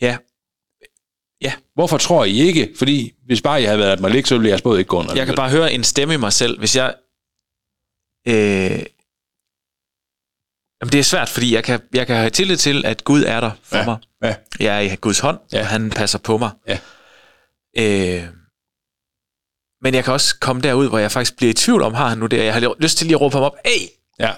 [0.00, 0.16] Ja.
[1.74, 2.68] Hvorfor tror I ikke?
[2.76, 4.98] Fordi hvis bare jeg havde været at man ikke, så ville jeres båd ikke gå
[4.98, 5.14] under.
[5.14, 6.94] Jeg kan bare høre en stemme i mig selv, hvis jeg...
[8.28, 8.82] Øh,
[10.82, 13.40] jamen det er svært, fordi jeg kan, jeg kan have tillid til, at Gud er
[13.40, 13.84] der for Ja.
[13.84, 13.96] mig.
[14.22, 14.34] Ja.
[14.60, 15.60] Jeg er i Guds hånd, Ja.
[15.60, 16.50] og han passer på mig.
[16.68, 16.78] Ja.
[17.78, 18.24] Øh,
[19.82, 22.18] Men jeg kan også komme derud, hvor jeg faktisk bliver i tvivl om, har han
[22.18, 22.44] nu det?
[22.44, 23.86] Jeg har lyst til lige at råbe ham op, hey!
[24.20, 24.32] Ja,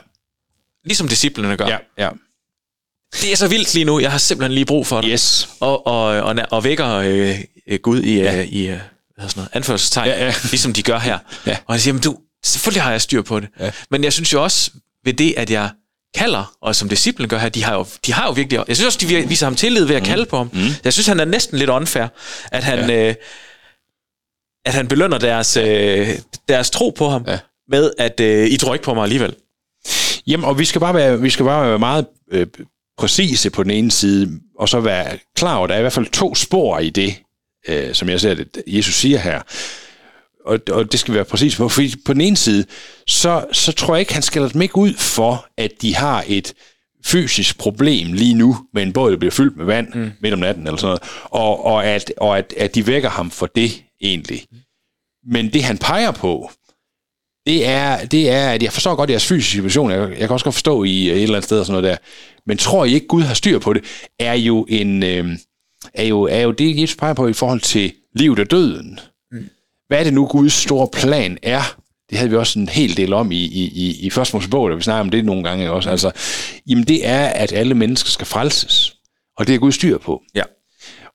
[0.85, 1.67] Ligesom disciplene gør.
[1.67, 2.11] ja, ja.
[3.13, 4.01] Det er så vildt lige nu.
[4.01, 5.11] Jeg har simpelthen lige brug for det.
[5.13, 5.49] Yes.
[5.61, 8.43] Og, og, og, og vækker øh, øh, Gud i, ja.
[8.43, 8.81] i øh,
[9.17, 10.35] hvad sådan noget, anførselstegn, Ja, ja.
[10.51, 11.19] ligesom de gør her.
[11.47, 11.59] Ja.
[11.67, 13.49] Og han siger, men du, selvfølgelig har jeg styr på det.
[13.59, 13.73] Ja.
[13.91, 14.71] Men jeg synes jo også
[15.05, 15.71] ved det, at jeg
[16.15, 18.65] kalder, og som disciplen gør her, de har jo, de har jo virkelig...
[18.69, 20.51] Jeg synes også, de viser ham tillid ved at kalde på ham.
[20.53, 20.61] Mm.
[20.85, 22.07] Jeg synes, han er næsten lidt unfair,
[22.53, 23.09] at han, ja.
[23.09, 23.15] øh,
[24.65, 26.09] at han belønner deres, øh,
[26.49, 27.39] deres tro på ham, Ja.
[27.69, 29.35] med at øh, I tror ikke på mig alligevel.
[30.27, 32.47] Jamen, og vi skal bare være, vi skal bare være meget øh,
[32.99, 35.93] præcise på den ene side, og så være klar over, at der er i hvert
[35.93, 37.15] fald to spor i det,
[37.69, 39.41] øh, som jeg ser det, Jesus siger her.
[40.47, 42.65] Og, og det skal vi være præcis på, fordi på den ene side,
[43.07, 46.55] så, så tror jeg ikke, han skælder dem ikke ud for, at de har et
[47.05, 50.11] fysisk problem lige nu, med en båd, der bliver fyldt med vand mm.
[50.21, 53.31] midt om natten, eller sådan noget, og, og, at, og at, at de vækker ham
[53.31, 54.45] for det egentlig.
[55.27, 56.51] Men det, han peger på,
[57.47, 60.45] det er, det er, at jeg forstår godt jeres fysiske situation, jeg, jeg kan også
[60.45, 62.05] godt forstå i et eller andet sted og sådan noget der,
[62.47, 63.85] men tror I ikke, Gud har styr på det,
[64.19, 65.37] er jo en, øh,
[65.95, 69.01] er jo, er jo det, Jesus peger på i forhold til livet og døden.
[69.91, 71.77] Hvad er det nu, Guds store plan er?
[72.11, 74.75] Det havde vi også en hel del om i, i, i, i første Mosebog, da
[74.75, 75.91] vi snakker om det nogle gange også.
[75.91, 76.11] Altså,
[76.67, 78.97] jamen det er, at alle mennesker skal frelses.
[79.37, 80.23] Og det er Gud styr på.
[80.35, 80.43] Ja.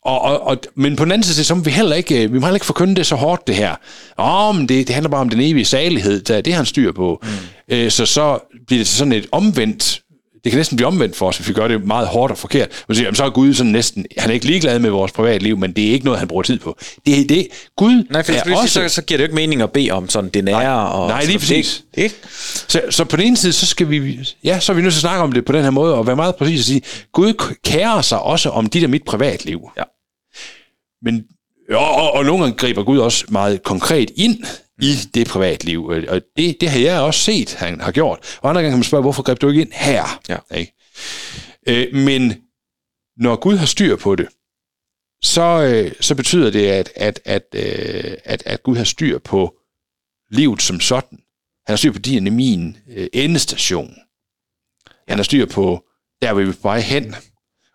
[0.05, 2.45] Og, og, og, men på den anden side, så må vi heller ikke, vi må
[2.45, 3.75] heller ikke forkynde det så hårdt, det her.
[4.19, 6.91] Åh, men det, det handler bare om den evige salighed, der, det har han styr
[6.91, 7.23] på.
[7.23, 7.75] Mm.
[7.75, 10.01] Øh, så så bliver det sådan et omvendt,
[10.45, 12.83] det kan næsten blive omvendt for os, hvis vi gør det meget hårdt og forkert.
[12.87, 15.57] Man siger, jamen, så er Gud sådan næsten, han er ikke ligeglad med vores privatliv,
[15.57, 16.77] men det er ikke noget, han bruger tid på.
[17.05, 17.47] Det er det.
[17.77, 18.53] Gud Nej, for er også...
[18.53, 18.89] også...
[18.89, 20.89] så, så giver det jo ikke mening at bede om sådan det nære.
[20.89, 21.83] og nej, lige præcis.
[21.95, 22.15] Det, ikke?
[22.67, 24.97] Så, så på den ene side, så skal vi, ja, så er vi nødt til
[24.97, 26.81] at snakke om det på den her måde, og være meget præcis og sige,
[27.13, 29.69] Gud kærer sig også om dit og mit privatliv.
[29.77, 29.83] Ja.
[31.01, 31.23] Men,
[31.71, 34.43] og, og, og nogle gange griber Gud også meget konkret ind
[34.81, 38.39] i det privatliv, og og det, det har jeg også set, han har gjort.
[38.41, 40.21] Og andre gange kan man spørge, hvorfor greb du ikke ind her?
[40.29, 40.37] Ja.
[40.55, 40.73] Ikke?
[41.67, 42.33] Øh, men
[43.17, 44.27] når Gud har styr på det,
[45.21, 49.55] så, øh, så betyder det, at, at, at, øh, at, at Gud har styr på
[50.31, 51.17] livet som sådan.
[51.65, 53.95] Han har styr på din og min øh, endestation.
[55.07, 55.85] Han har styr på,
[56.21, 57.15] der vi er på vej hen.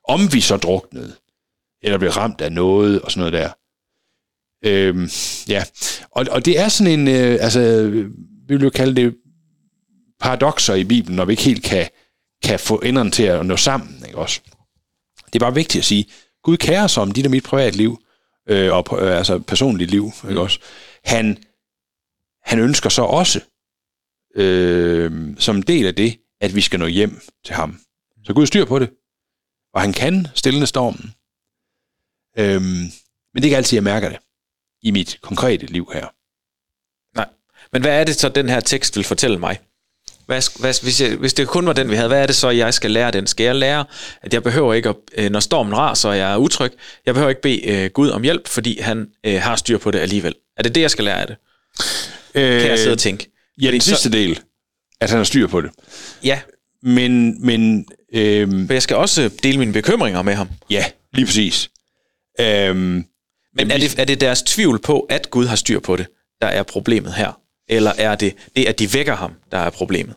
[0.09, 1.17] Om vi så druknede,
[1.83, 3.53] eller bliver ramt af noget, og sådan noget der.
[4.65, 5.09] Øhm,
[5.49, 5.65] ja,
[6.11, 7.91] og, og det er sådan en, øh, altså,
[8.49, 9.17] vi vil jo kalde det
[10.21, 11.89] paradoxer i Bibelen, når vi ikke helt kan,
[12.43, 14.41] kan få enderne til at nå sammen, ikke også?
[15.27, 16.07] Det er bare vigtigt at sige,
[16.43, 18.03] Gud kærer sig om dit og mit privatliv,
[18.49, 20.59] øh, og øh, altså personligt liv, ikke også?
[21.05, 21.45] Han,
[22.45, 23.41] han ønsker så også,
[24.37, 27.81] øh, som en del af det, at vi skal nå hjem til ham.
[28.25, 28.91] Så Gud styr på det,
[29.75, 31.15] og han kan stille stormen.
[32.39, 32.91] Øhm, men
[33.35, 34.19] det er ikke altid, jeg mærker det
[34.83, 36.07] i mit konkrete liv her.
[37.17, 37.27] Nej.
[37.73, 39.59] Men hvad er det så, den her tekst vil fortælle mig?
[40.27, 42.51] Hvad, hvad, hvis, jeg, hvis det kun var den, vi havde, hvad er det så,
[42.51, 43.27] jeg skal lære den?
[43.27, 43.85] Skal jeg lære,
[44.23, 46.73] at jeg behøver ikke, at, øh, når stormen raser, og jeg er utryg,
[47.07, 49.99] jeg behøver ikke bede øh, Gud om hjælp, fordi han øh, har styr på det
[49.99, 50.35] alligevel?
[50.57, 51.37] Er det det, jeg skal lære af det?
[52.35, 53.31] Øh, Kan jeg sidde og tænke?
[53.61, 54.41] ja, den Fordi så- sidste del,
[55.01, 55.71] at han har styr på det.
[56.25, 56.41] Ja,
[56.83, 60.49] Men, men øhm, for jeg skal også dele mine bekymringer med ham.
[60.71, 61.71] ja, lige præcis.
[62.41, 63.05] Øhm,
[63.57, 66.07] Men er det, er det deres tvivl på, at Gud har styr på det,
[66.41, 67.41] der er problemet her?
[67.69, 70.15] Eller er det det, at de vækker ham, der er problemet?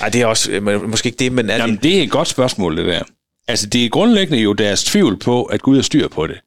[0.00, 1.82] Nej, det er også øh, må- måske ikke det, men er Jamen, det...
[1.82, 3.02] det er et godt spørgsmål, det der.
[3.48, 6.40] Altså, det er grundlæggende jo deres tvivl på, at Gud har styr på det,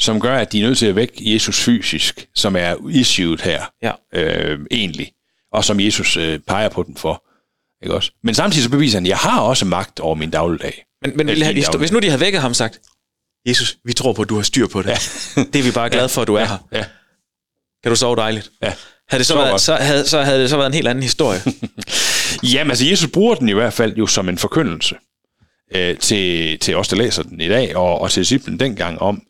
[0.00, 3.62] som gør, at de er nødt til at vække Jesus fysisk, som er issued her,
[3.82, 3.92] Ja.
[4.14, 5.12] øh, egentlig,
[5.52, 7.24] og som Jesus øh, peger på den for.
[7.84, 8.12] Ikke også?
[8.22, 10.84] Men samtidig så beviser han, at jeg har også magt over min dagligdag.
[11.02, 12.80] Men, men ville hvis nu de havde vækket ham sagt,
[13.48, 14.88] Jesus, vi tror på, at du har styr på det.
[15.52, 16.58] det er vi bare glade for, at du er her.
[16.72, 16.84] Ja,
[17.82, 18.50] Kan du sove dejligt?
[18.62, 18.72] ja.
[19.08, 21.02] Havde det så, Så været, så, havde, så havde det så været en helt anden
[21.02, 21.40] historie.
[22.54, 24.94] Jamen, altså, Jesus bruger den i hvert fald jo som en forkyndelse
[25.74, 29.22] øh, til, til os, der læser den i dag, og, og til disciplen dengang om,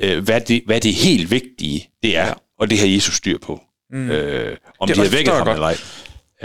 [0.00, 2.26] øh, hvad, det, hvad det helt vigtige det er, Ja.
[2.26, 2.32] ja.
[2.58, 3.60] og det har Jesus styr på.
[3.92, 4.10] Mm.
[4.10, 5.54] Øh, om Det de har vækket ham godt.
[5.56, 5.76] eller ej.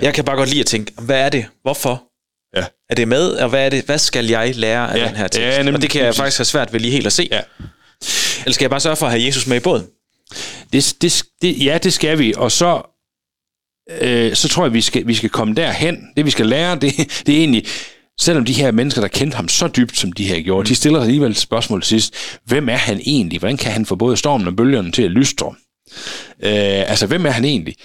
[0.01, 1.45] Jeg kan bare godt lide at tænke, hvad er det?
[1.61, 2.03] Hvorfor?
[2.55, 2.65] Ja.
[2.89, 3.29] Er det med?
[3.29, 5.39] Og hvad, er det, hvad skal jeg lære af Ja, den her tekst?
[5.39, 7.27] ja, nemlig og det kan jeg faktisk have svært ved lige helt at se.
[7.31, 7.41] Ja.
[8.45, 9.85] Eller skal jeg bare sørge for at have Jesus med i båden?
[10.73, 12.81] Det, det, det, ja, det skal vi, og så,
[14.01, 15.97] øh, så tror jeg, vi skal, vi skal komme derhen.
[16.17, 17.65] Det vi skal lære, det, det er egentlig,
[18.19, 20.65] selvom de her mennesker, der kendte ham så dybt, som de her gjorde, mm.
[20.67, 22.15] de stiller alligevel et spørgsmål til sidst.
[22.45, 23.39] Hvem er han egentlig?
[23.39, 25.55] Hvordan kan han få både stormen og bølgerne til at lystre?
[26.43, 27.75] Øh, altså, hvem er han egentlig?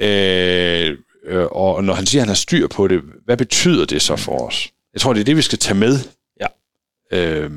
[0.00, 4.02] Øh, øh, og når han siger, at han har styr på det, hvad betyder det
[4.02, 4.72] så for os?
[4.92, 5.98] Jeg tror, det er det, vi skal tage med.
[6.40, 6.46] Ja.
[7.12, 7.50] Øh,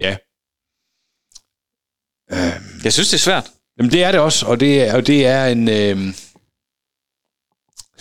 [0.00, 0.16] ja.
[2.32, 3.50] Øh, Jeg synes, det er svært.
[3.78, 5.68] Jamen det er det også, og det er, og det er en...
[5.68, 6.14] Øh...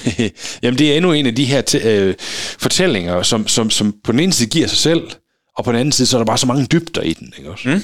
[0.63, 2.15] Jamen det er endnu en af de her t- øh,
[2.59, 5.11] fortællinger, som, som, som på den ene side giver sig selv,
[5.57, 7.33] og på den anden side, så er der bare så mange dybder i den.
[7.37, 7.69] Ikke også?
[7.69, 7.79] Mm.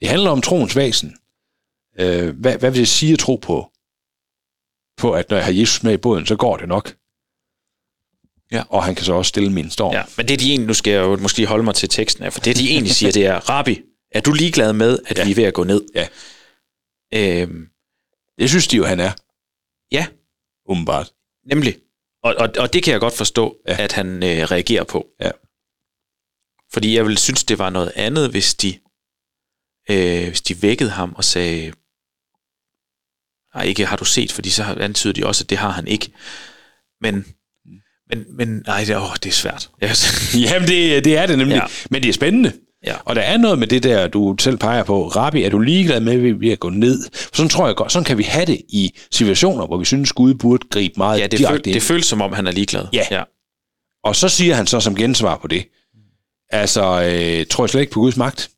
[0.00, 1.16] Det handler om troens væsen.
[1.98, 3.71] Øh, hvad, hvad vil det sige at tro på?
[4.96, 6.94] På at når jeg har Jesus med i båden, så går det nok.
[8.52, 8.62] Ja.
[8.68, 9.94] Og han kan så også stille min storm.
[9.94, 12.30] Ja, men det de egentlig, nu skal jeg jo måske holde mig til teksten her,
[12.30, 13.80] for det de egentlig siger, det er, Rabbi,
[14.10, 15.24] er du ligeglad med, at ja.
[15.24, 15.82] vi er ved at gå ned?
[15.94, 16.08] Ja.
[17.14, 17.68] Øhm,
[18.38, 19.12] Det synes de jo, han er,
[19.92, 20.06] ja,
[20.68, 21.10] umiddelbart.
[21.46, 21.76] nemlig.
[22.22, 23.84] Og, og, og det kan jeg godt forstå, ja.
[23.84, 25.06] at han øh, reagerer på.
[25.20, 25.30] Ja.
[26.72, 28.78] Fordi jeg ville synes, det var noget andet, hvis de,
[29.90, 31.72] øh, hvis de vækkede ham og sagde,
[33.54, 36.12] nej, ikke har du set, fordi så antyder de også, at det har han ikke.
[37.00, 37.24] Men,
[38.10, 39.70] men, men nej, det, åh, det er svært.
[39.80, 39.90] Jeg,
[40.50, 41.54] Jamen, det, det er det nemlig.
[41.54, 41.66] Ja.
[41.90, 42.52] Men det er spændende.
[42.86, 42.96] ja.
[43.04, 45.08] Og der er noget med det der, du selv peger på.
[45.08, 47.02] Rabbi, er du ligeglad med, at vi er at gå ned?
[47.12, 50.12] For sådan tror jeg godt, sådan kan vi have det i situationer, hvor vi synes,
[50.12, 52.86] Gud burde gribe meget ja, det, direkte føl, det føles som om, han er ligeglad.
[52.92, 53.06] Ja.
[53.10, 53.22] ja.
[54.04, 55.68] Og så siger han så som gensvar på det,
[56.50, 58.50] altså, øh, tror jeg slet ikke på Guds magt.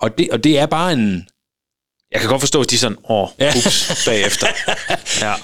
[0.00, 1.28] Og det, og det er bare en...
[2.14, 3.52] Jeg kan godt forstå, at de er sådan, åh, Ja.
[3.56, 4.46] ups, bagefter.
[5.26, 5.34] Ja.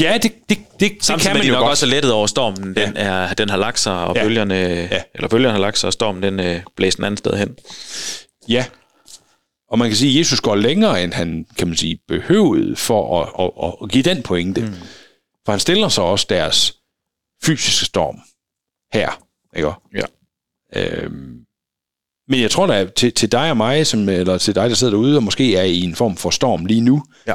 [0.00, 1.70] Ja, det, det, det, det kan man de jo nok godt.
[1.70, 2.76] også er lettet over stormen.
[2.76, 4.20] Den, er, den har lagt sig, og Ja.
[4.20, 4.26] ja.
[4.26, 4.82] bølgerne, Ja.
[4.90, 5.02] ja.
[5.14, 7.56] eller bølgerne har lagt sig, og stormen den øh, blæser en anden sted hen.
[8.48, 8.64] Ja.
[9.70, 13.22] Og man kan sige, at Jesus går længere, end han, kan man sige, behøvede for
[13.22, 14.60] at, at, at, at give den pointe.
[14.60, 14.74] Mm.
[15.44, 16.74] For han stiller så også deres
[17.44, 18.16] fysiske storm
[18.92, 19.22] her.
[19.56, 19.72] Ikke?
[19.94, 20.04] Ja.
[20.76, 21.36] Øhm,
[22.30, 24.92] men jeg tror da, til, til dig og mig, som, eller til dig, der sidder
[24.92, 27.34] derude, og måske er i en form for storm lige nu, Ja.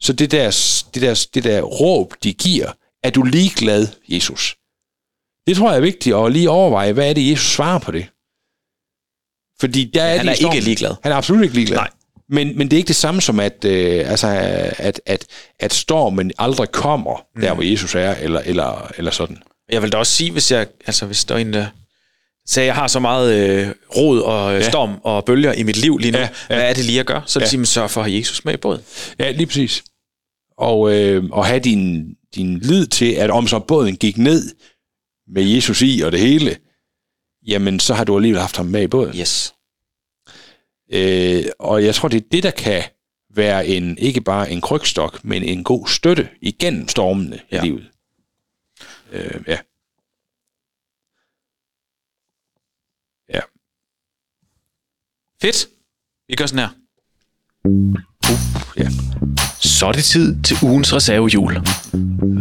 [0.00, 0.46] så det der,
[0.94, 2.72] det, der, det der råb, de giver,
[3.02, 4.56] er du ligeglad, Jesus?
[5.46, 8.06] Det tror jeg er vigtigt at lige overveje, hvad er det, Jesus svarer på det?
[9.60, 10.94] Fordi der er han er ikke ligeglad.
[11.02, 11.76] Han er absolut ikke ligeglad.
[11.78, 11.90] Nej.
[12.28, 14.26] Men, men det er ikke det samme som, at, øh, altså,
[14.78, 15.26] at, at,
[15.60, 19.42] at stormen aldrig kommer der, hvor Jesus er, eller, eller, eller sådan.
[19.70, 21.66] Jeg vil da også sige, hvis jeg, altså hvis der er en, der
[22.48, 24.68] sagde, jeg har så meget øh, rod og øh, Ja.
[24.68, 27.06] storm og bølger i mit liv lige nu, Ja, ja, hvad er det lige at
[27.06, 27.22] gøre?
[27.26, 27.50] Så vil Ja.
[27.50, 28.82] sige, sørg for at have Jesus med i båden.
[29.18, 29.84] Ja, lige præcis.
[30.58, 34.54] Og, øh, og have din, din lid til, at om så båden gik ned
[35.28, 36.56] med Jesus i og det hele,
[37.46, 39.16] jamen så har du alligevel haft ham med i båden.
[39.16, 39.54] Yes.
[40.92, 42.82] Øh, og jeg tror, det er det, der kan
[43.34, 47.62] være en ikke bare en krygstok, men en god støtte igennem stormene ja.
[47.62, 47.84] I livet.
[49.12, 49.40] Øh.
[49.46, 49.58] Ja.
[55.42, 55.68] Fedt.
[56.28, 56.68] Vi gør sådan her.
[58.76, 58.88] ja.
[59.60, 61.58] Så er det tid til ugens reservehjul.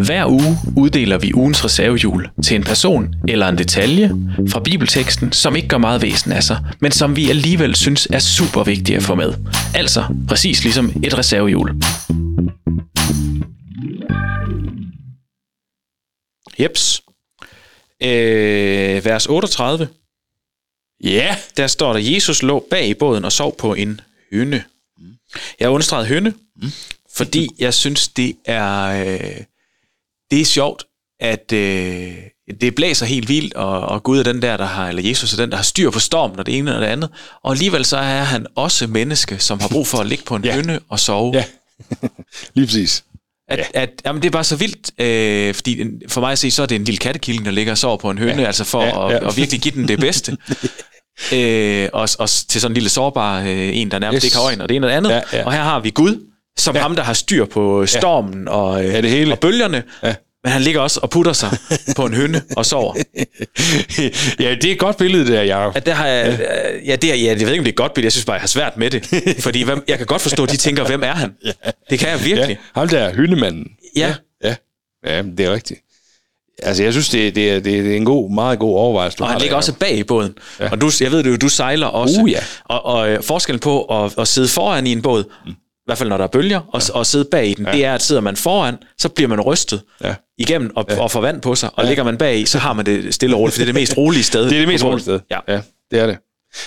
[0.06, 4.10] Hver uge uddeler vi ugens reservehjul til en person eller en detalje
[4.50, 8.20] fra bibelteksten, som ikke gør meget væsen af sig, men som vi alligevel synes er
[8.20, 9.34] super vigtige at få med.
[9.76, 11.70] Altså præcis ligesom et reservehjul.
[16.60, 17.02] Jeps.
[18.04, 19.88] Øh, vers 38.
[21.04, 21.38] Ja.
[21.58, 24.64] Der står der, Jesus lå bag i båden og sov på en høne.
[25.60, 26.34] Jeg har understreget høne,
[27.16, 29.43] fordi jeg synes, det er, øh,
[30.32, 30.84] det er sjovt,
[31.20, 32.16] at øh,
[32.62, 35.38] det blæser helt vildt, og, og Gud er den der, der har, eller Jesus er
[35.38, 37.10] den, der har styr på stormen, og det ene og det andet.
[37.43, 40.45] Og alligevel så er han også menneske, som har brug for at ligge på en
[40.45, 40.56] ja.
[40.56, 41.34] høne og sove.
[41.36, 41.43] Ja.
[42.54, 43.04] Lige præcis.
[43.50, 43.82] At, ja.
[43.82, 46.62] at, jamen, det er bare så vildt, øh, fordi en- for mig at se, så
[46.62, 48.39] er det en lille kattekilling, der ligger og sover på en høne, Ja.
[48.41, 48.45] ja.
[48.48, 49.10] altså for Ja, ja, ja.
[49.12, 49.18] ja.
[49.18, 50.38] At, at virkelig give den det bedste.
[51.34, 54.24] øh, og, og til sådan en lille sårbar øh, en, der nærmest Yes.
[54.24, 55.10] ikke har øjne, og det ene og det andet.
[55.10, 55.45] Ja, ja.
[55.45, 56.24] Og her har vi Gud,
[56.58, 56.80] som Ja.
[56.80, 56.84] ja.
[56.84, 59.32] ham, der har styr på stormen og, øh, Ja, det hele.
[59.32, 59.84] og bølgerne.
[60.04, 60.16] Ja.
[60.48, 61.58] Men han ligger også og putter sig
[61.95, 62.93] på en høne og sover.
[64.43, 65.76] ja, det er et godt billede der, Jacob.
[65.76, 66.39] At der har jeg,
[66.86, 68.26] ja, det er, ja, jeg ved ikke, om det er et godt billede, jeg synes
[68.26, 69.36] bare, jeg har svært med det.
[69.39, 71.34] Fordi hvem, jeg kan godt forstå, at de tænker, hvem er han?
[71.89, 72.50] Det kan jeg virkelig.
[72.50, 73.68] Ja, ham der, hyndemanden.
[73.95, 74.14] Ja.
[74.43, 74.56] Ja,
[75.06, 75.80] ja det er rigtigt.
[76.64, 79.36] Altså, jeg synes, det, det, er, det er en god, meget god overvejelse, Og han
[79.36, 79.80] der, ligger også Jacob.
[79.80, 80.34] bag i båden.
[80.60, 80.70] Ja.
[80.72, 82.22] Og du, jeg ved det jo, du sejler også.
[82.22, 82.39] Uh, ja.
[82.66, 85.54] Og, og øh, forskellen på at, at sidde foran i en båd, mm.
[85.88, 87.72] I hvert fald når der er bølger, og, og sidde bag i den, ja.
[87.72, 90.16] det er, at sidder man foran, så bliver man rystet Ja.
[90.38, 91.02] igennem og, ja.
[91.02, 91.70] og får vand på sig.
[91.74, 91.90] Og ja.
[91.90, 93.82] ligger man bag i, så har man det stille og roligt, for det er det
[93.82, 94.44] mest rolige sted.
[94.50, 95.20] Det er det mest på rolige sted.
[95.32, 95.40] Ja.
[95.48, 95.62] ja,
[95.92, 96.18] det er det.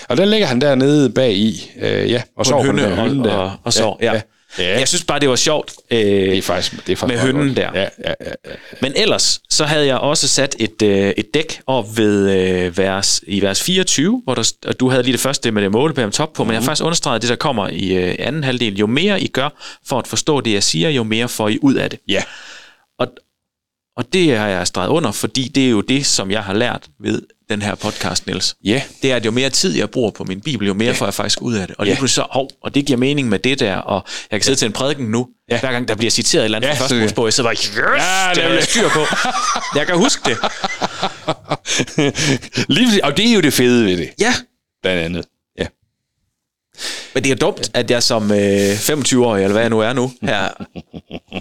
[0.09, 2.97] Og der ligger han dernede bag i, øh, ja, og På sover en høne den
[2.97, 3.31] der og, der.
[3.33, 4.13] og, og så, ja.
[4.13, 4.21] ja.
[4.57, 4.79] Ja.
[4.79, 5.73] Jeg synes bare, det var sjovt.
[5.91, 7.69] Øh, det er faktisk, det er faktisk med hønnen der.
[7.73, 8.51] Ja, ja, ja, ja.
[8.81, 13.21] Men ellers, så havde jeg også sat et, øh, et dæk op ved øh, vers,
[13.27, 16.09] i vers 24, hvor der, og du havde lige det første med det måle på
[16.09, 16.47] top på, mm.
[16.47, 18.77] men jeg har faktisk understreget det, der kommer i øh, anden halvdel.
[18.77, 19.49] Jo mere I gør
[19.85, 21.99] for at forstå det, jeg siger, jo mere får I ud af det.
[22.07, 22.23] ja.
[22.99, 23.07] Og,
[23.97, 26.87] og det har jeg streget under, fordi det er jo det, som jeg har lært
[26.99, 27.21] ved
[27.51, 30.41] den her podcast, Niels, Ja, det er, at jo mere tid jeg bruger på min
[30.41, 31.75] bibel, jo mere får jeg faktisk ud af det.
[31.79, 34.45] Og lige pludselig så, hov, og det giver mening med det der, og jeg kan
[34.45, 35.59] sidde til en prædiken nu, Ja.
[35.59, 36.95] hver gang der bliver citeret et eller andet Ja, fra første
[37.25, 37.71] jeg sidder bare, yes,
[38.37, 38.99] Ja, det jeg styr på.
[39.75, 40.37] Jeg kan huske det.
[42.77, 43.05] lige.
[43.05, 44.33] Og det er jo det fede ved det, Ja,
[44.81, 45.25] blandt andet.
[47.13, 50.11] Men det er dumt, at jeg som øh, 25-årig, eller hvad jeg nu er nu,
[50.21, 50.47] her,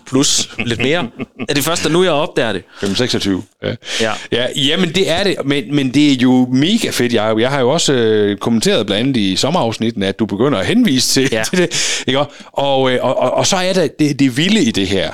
[0.06, 1.08] plus lidt mere,
[1.48, 2.62] er det først, at nu jeg opdager det.
[2.80, 3.42] 526.
[3.62, 3.74] Ja.
[4.00, 4.12] Ja.
[4.32, 4.46] ja.
[4.56, 7.12] Jamen, det er det, men, men det er jo mega fedt.
[7.12, 10.66] Jeg, jeg har jo også øh, kommenteret blandt andet i sommerafsnitten, at du begynder at
[10.66, 11.42] henvise til, Ja.
[11.50, 12.02] til det.
[12.06, 12.24] Ikke?
[12.52, 15.12] Og, øh, og, og, og så er der det, det vilde i det her.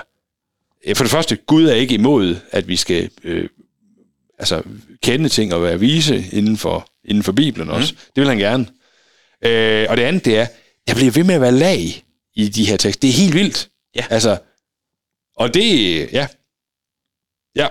[0.95, 3.49] For det første, Gud er ikke imod, at vi skal øh,
[4.39, 4.63] altså,
[5.03, 7.93] kende ting og være vise inden for, inden for Bibelen også.
[7.93, 7.99] Mm.
[8.17, 8.67] Det vil han gerne.
[9.47, 10.47] Øh, og det andet, det er,
[10.87, 13.01] der bliver ved med at være lag i de her tekster.
[13.01, 13.69] Det er helt vildt.
[13.97, 14.05] Ja.
[14.11, 14.39] Altså,
[15.37, 16.27] og det, ja.
[17.57, 17.69] Ja.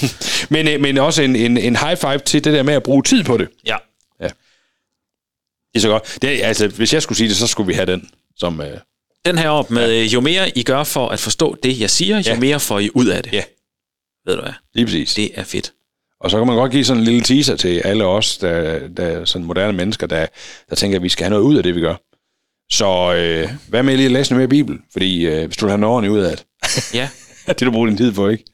[0.54, 3.02] men, øh, men også en, en, en high five til det der med at bruge
[3.02, 3.48] tid på det.
[3.66, 3.76] Ja.
[5.74, 6.18] Det er så godt.
[6.22, 8.60] Det, er- altså, hvis jeg skulle sige det, så skulle vi have den som...
[8.60, 8.78] Øh,
[9.24, 12.16] Den her op med, øh, jo mere I gør for at forstå det, jeg siger,
[12.16, 12.38] jo Ja.
[12.40, 13.32] mere får I ud af det.
[13.32, 13.44] Ja.
[14.26, 14.52] Ved du hvad?
[14.74, 15.14] lige præcis.
[15.14, 15.72] Det er fedt.
[16.24, 19.04] Og så kan man godt give sådan en lille teaser til alle os, der, der
[19.06, 20.26] er sådan moderne mennesker, der,
[20.70, 21.94] der tænker, at vi skal have noget ud af det, vi gør.
[22.72, 24.78] Så øh, hvad med lige at læse noget mere Bibel?
[24.92, 26.46] Fordi øh, hvis du have noget ud af det,
[26.94, 27.08] Ja.
[27.48, 28.44] det du bruger din tid på, ikke?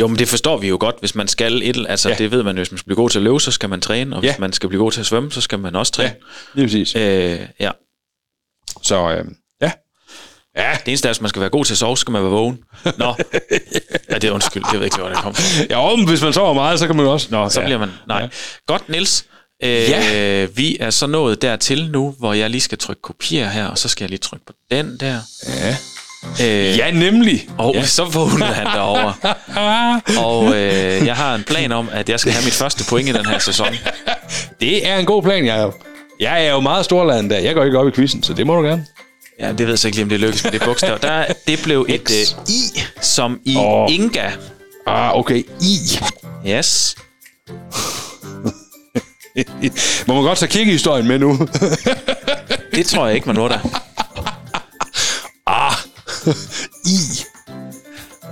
[0.00, 2.14] Jo, men det forstår vi jo godt, hvis man skal et, altså Ja.
[2.18, 2.18] ja.
[2.24, 4.16] det ved man, hvis man skal blive god til at løbe, så skal man træne,
[4.16, 4.30] og Ja.
[4.32, 6.14] hvis man skal blive god til at svømme, så skal man også træne.
[6.54, 6.96] lige præcis.
[6.96, 7.70] Øh, ja.
[8.82, 9.24] Så øh,
[10.56, 10.70] ja.
[10.72, 12.58] Det eneste er, at man skal være god til at sove, skal man være vågen.
[12.98, 13.14] Nå.
[14.10, 15.64] ja, det er undskyld, jeg ved ikke, hvor det kom fra.
[15.70, 17.26] ja men hvis man sover meget, så kan man også...
[17.30, 17.66] Nå, Så ja.
[17.66, 17.90] bliver man...
[18.08, 18.20] Nej.
[18.20, 18.28] Ja.
[18.66, 19.24] Godt, Nils.
[19.64, 20.44] Øh, Ja.
[20.44, 23.88] Vi er så nået dertil nu, hvor jeg lige skal trykke kopier her, og så
[23.88, 25.18] skal jeg lige trykke på den der.
[25.48, 25.76] Ja.
[26.40, 27.48] Øh, ja, nemlig.
[27.58, 27.84] Og ja.
[27.84, 29.14] så vågnede han derovre.
[30.26, 33.12] Og øh, jeg har en plan om, at jeg skal have mit første point i
[33.12, 33.66] den her sæson.
[34.60, 35.70] Det er en god plan, jeg
[36.20, 37.38] Jeg er jo meget storladen der.
[37.38, 38.86] Jeg går ikke op i quizzen, så det må du gerne.
[39.40, 40.98] Ja, det ved jeg så ikke lige, om det lykkes med det bogstav.
[41.02, 43.94] Der, det blev et uh, I, som i oh.
[43.94, 44.30] Inga.
[44.86, 45.42] Ah, okay.
[45.60, 45.76] I.
[46.46, 46.96] Yes.
[50.06, 51.38] Må man godt tage kirkehistorien med nu?
[52.74, 53.58] Det tror jeg ikke, man må der.
[56.84, 56.98] I.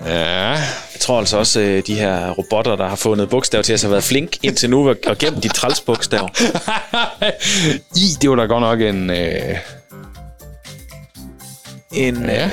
[0.07, 0.49] Ja.
[0.95, 3.89] Jeg tror altså også, øh, de her robotter, der har fundet bogstav til os, har
[3.89, 6.29] været flink indtil nu og gemt de træls bogstav.
[7.97, 9.11] I, det var da godt nok en...
[9.11, 9.57] Øh...
[11.93, 12.35] En, Ja.
[12.35, 12.49] ja.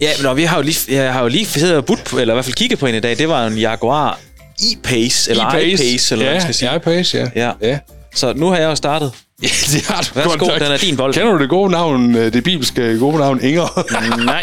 [0.00, 2.18] Ja, men og vi har jo lige, jeg har jo lige siddet og budt på,
[2.18, 3.18] eller i hvert fald kigget på en i dag.
[3.18, 4.18] Det var en Jaguar
[4.62, 6.76] E-Pace, eller I-Pace, eller ja, hvad man skal sige.
[6.76, 7.28] I-Pace, ja.
[7.46, 7.52] Ja.
[7.68, 7.78] ja.
[8.14, 9.12] Så nu har jeg jo startet.
[9.42, 11.14] Ja, det har du Værsgo, godt den er din bold.
[11.14, 13.84] Kender du det gode navn, øh, det bibelske gode navn, Inger?
[14.24, 14.42] Nej.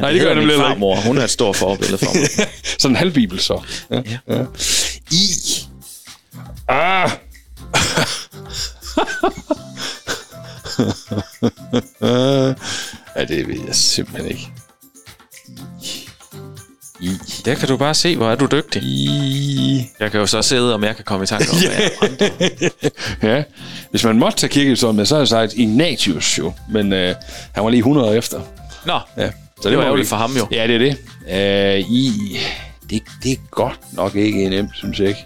[0.00, 0.66] Nej, det gør jeg nemlig ikke.
[0.66, 0.96] farmor.
[0.96, 2.28] Hun er et stort forbillede for mig.
[2.78, 3.60] Sådan en halvbibel, så.
[3.90, 3.96] Ja.
[4.28, 4.34] Ja.
[4.36, 4.42] ja.
[5.10, 5.18] I.
[6.68, 7.10] Ah.
[13.16, 14.48] ja, det ved jeg simpelthen ikke.
[17.00, 17.10] I.
[17.44, 18.82] Der kan du bare se, hvor er du dygtig.
[18.82, 19.86] I.
[20.00, 21.90] Jeg kan jo så sidde, om jeg kan komme i tanke om, jeg
[23.30, 23.42] Ja.
[23.90, 26.52] Hvis man måtte tage kirkehistorien med, så havde jeg sagt Ignatius jo.
[26.72, 27.14] Men øh,
[27.52, 28.40] han var lige 100 år efter.
[28.86, 29.30] Nå, Ja.
[29.62, 30.46] Så det var må ærgerligt for ham jo.
[30.52, 30.96] Ja, det er det.
[31.76, 32.12] Øh, I,
[32.90, 35.20] det, det er godt nok ikke nemt, synes jeg ikke.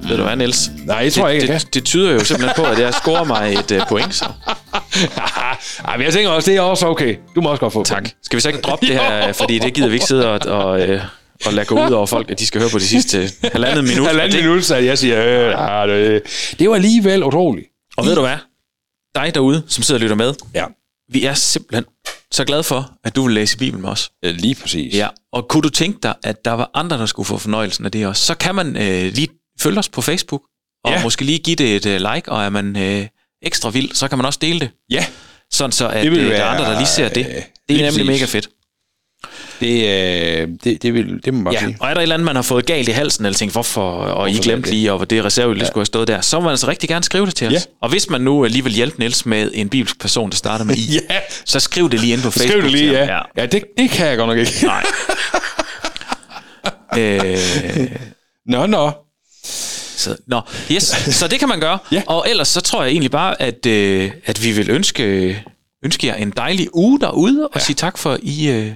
[0.00, 0.70] Ved du hvad, Niels?
[0.84, 3.52] Nej, jeg tror det, ikke, det, det tyder jo simpelthen på, at jeg scorer mig
[3.54, 4.24] et uh, point, så.
[5.84, 7.16] Ej, men jeg tænker også, det er også okay.
[7.34, 8.08] Du må også godt få Tak.
[8.22, 10.80] Skal vi så ikke droppe det her, fordi det gider vi ikke sidde og, og,
[10.88, 11.02] øh,
[11.46, 14.06] og lade gå ud over folk, at de skal høre på de sidste halvandet minut.
[14.08, 16.22] Halvanden Og det- minut, så jeg siger, øh, ah, det,
[16.58, 17.66] det var alligevel utroligt.
[17.96, 18.36] Og ved du hvad?
[19.14, 20.64] Dig derude, som sidder og lytter med, Ja.
[21.12, 21.84] vi er simpelthen
[22.32, 24.10] så glade for, at du vil læse Bibelen med os.
[24.22, 24.94] ja lige præcis.
[24.94, 27.92] Ja, og kunne du tænke dig, at der var andre, der skulle få fornøjelsen af
[27.92, 29.28] det også, så kan man øh, lige
[29.60, 30.42] følge os på Facebook,
[30.84, 30.96] og Ja.
[30.96, 31.02] ja.
[31.02, 33.06] måske lige give det et øh, like, og er man øh,
[33.42, 34.70] ekstra vild, så kan man også dele det.
[34.90, 35.06] ja.
[35.50, 37.26] Sådan så, at Det vil øh, der være, er andre, der lige ser det.
[37.26, 38.06] øh, Det er nemlig præcis.
[38.06, 38.48] mega fedt.
[39.60, 39.76] Det,
[40.42, 41.76] øh, det, det, vil, det må man bare Ja, sige.
[41.80, 43.90] og er der et eller andet, man har fået galt i halsen, eller tænkt, hvorfor,
[43.90, 44.74] og I Hvorfor glemte det?
[44.74, 47.04] lige, og det reserveøl, det skulle have stået der, så må man altså rigtig gerne
[47.04, 47.52] skrive det til os.
[47.52, 47.58] Ja.
[47.82, 50.74] Og hvis man nu lige vil hjælpe Niels med en bibelsk person, der starter med
[50.76, 51.18] I, Ja.
[51.44, 52.50] så skriv det lige ind på Facebook.
[52.50, 53.04] Skriv det lige, ja.
[53.12, 53.26] ham.
[53.36, 54.66] Ja, det, det kan jeg godt nok ikke.
[54.66, 54.84] Nej.
[56.98, 57.90] øh,
[58.52, 58.92] Nå, nå.
[59.96, 60.40] Så, nå,
[60.72, 61.78] yes, så det kan man gøre.
[61.92, 62.02] Ja.
[62.06, 65.42] Og ellers så tror jeg egentlig bare, at, øh, at vi vil ønske,
[65.84, 67.60] ønske jer en dejlig uge derude, og Ja.
[67.60, 68.72] sige tak for, at I, øh,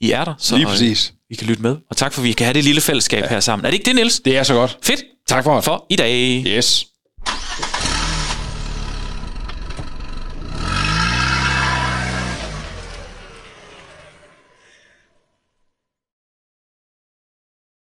[0.00, 1.12] I er der, så Lige øh, præcis.
[1.28, 1.76] vi kan lytte med.
[1.90, 3.28] Og tak for, at vi kan have det lille fællesskab ja.
[3.28, 3.66] her sammen.
[3.66, 4.20] Er det ikke det, Niels?
[4.20, 4.78] Det er så godt.
[4.82, 5.00] Fedt.
[5.28, 5.60] Tak for.
[5.60, 6.44] For i dag.
[6.46, 6.86] Yes.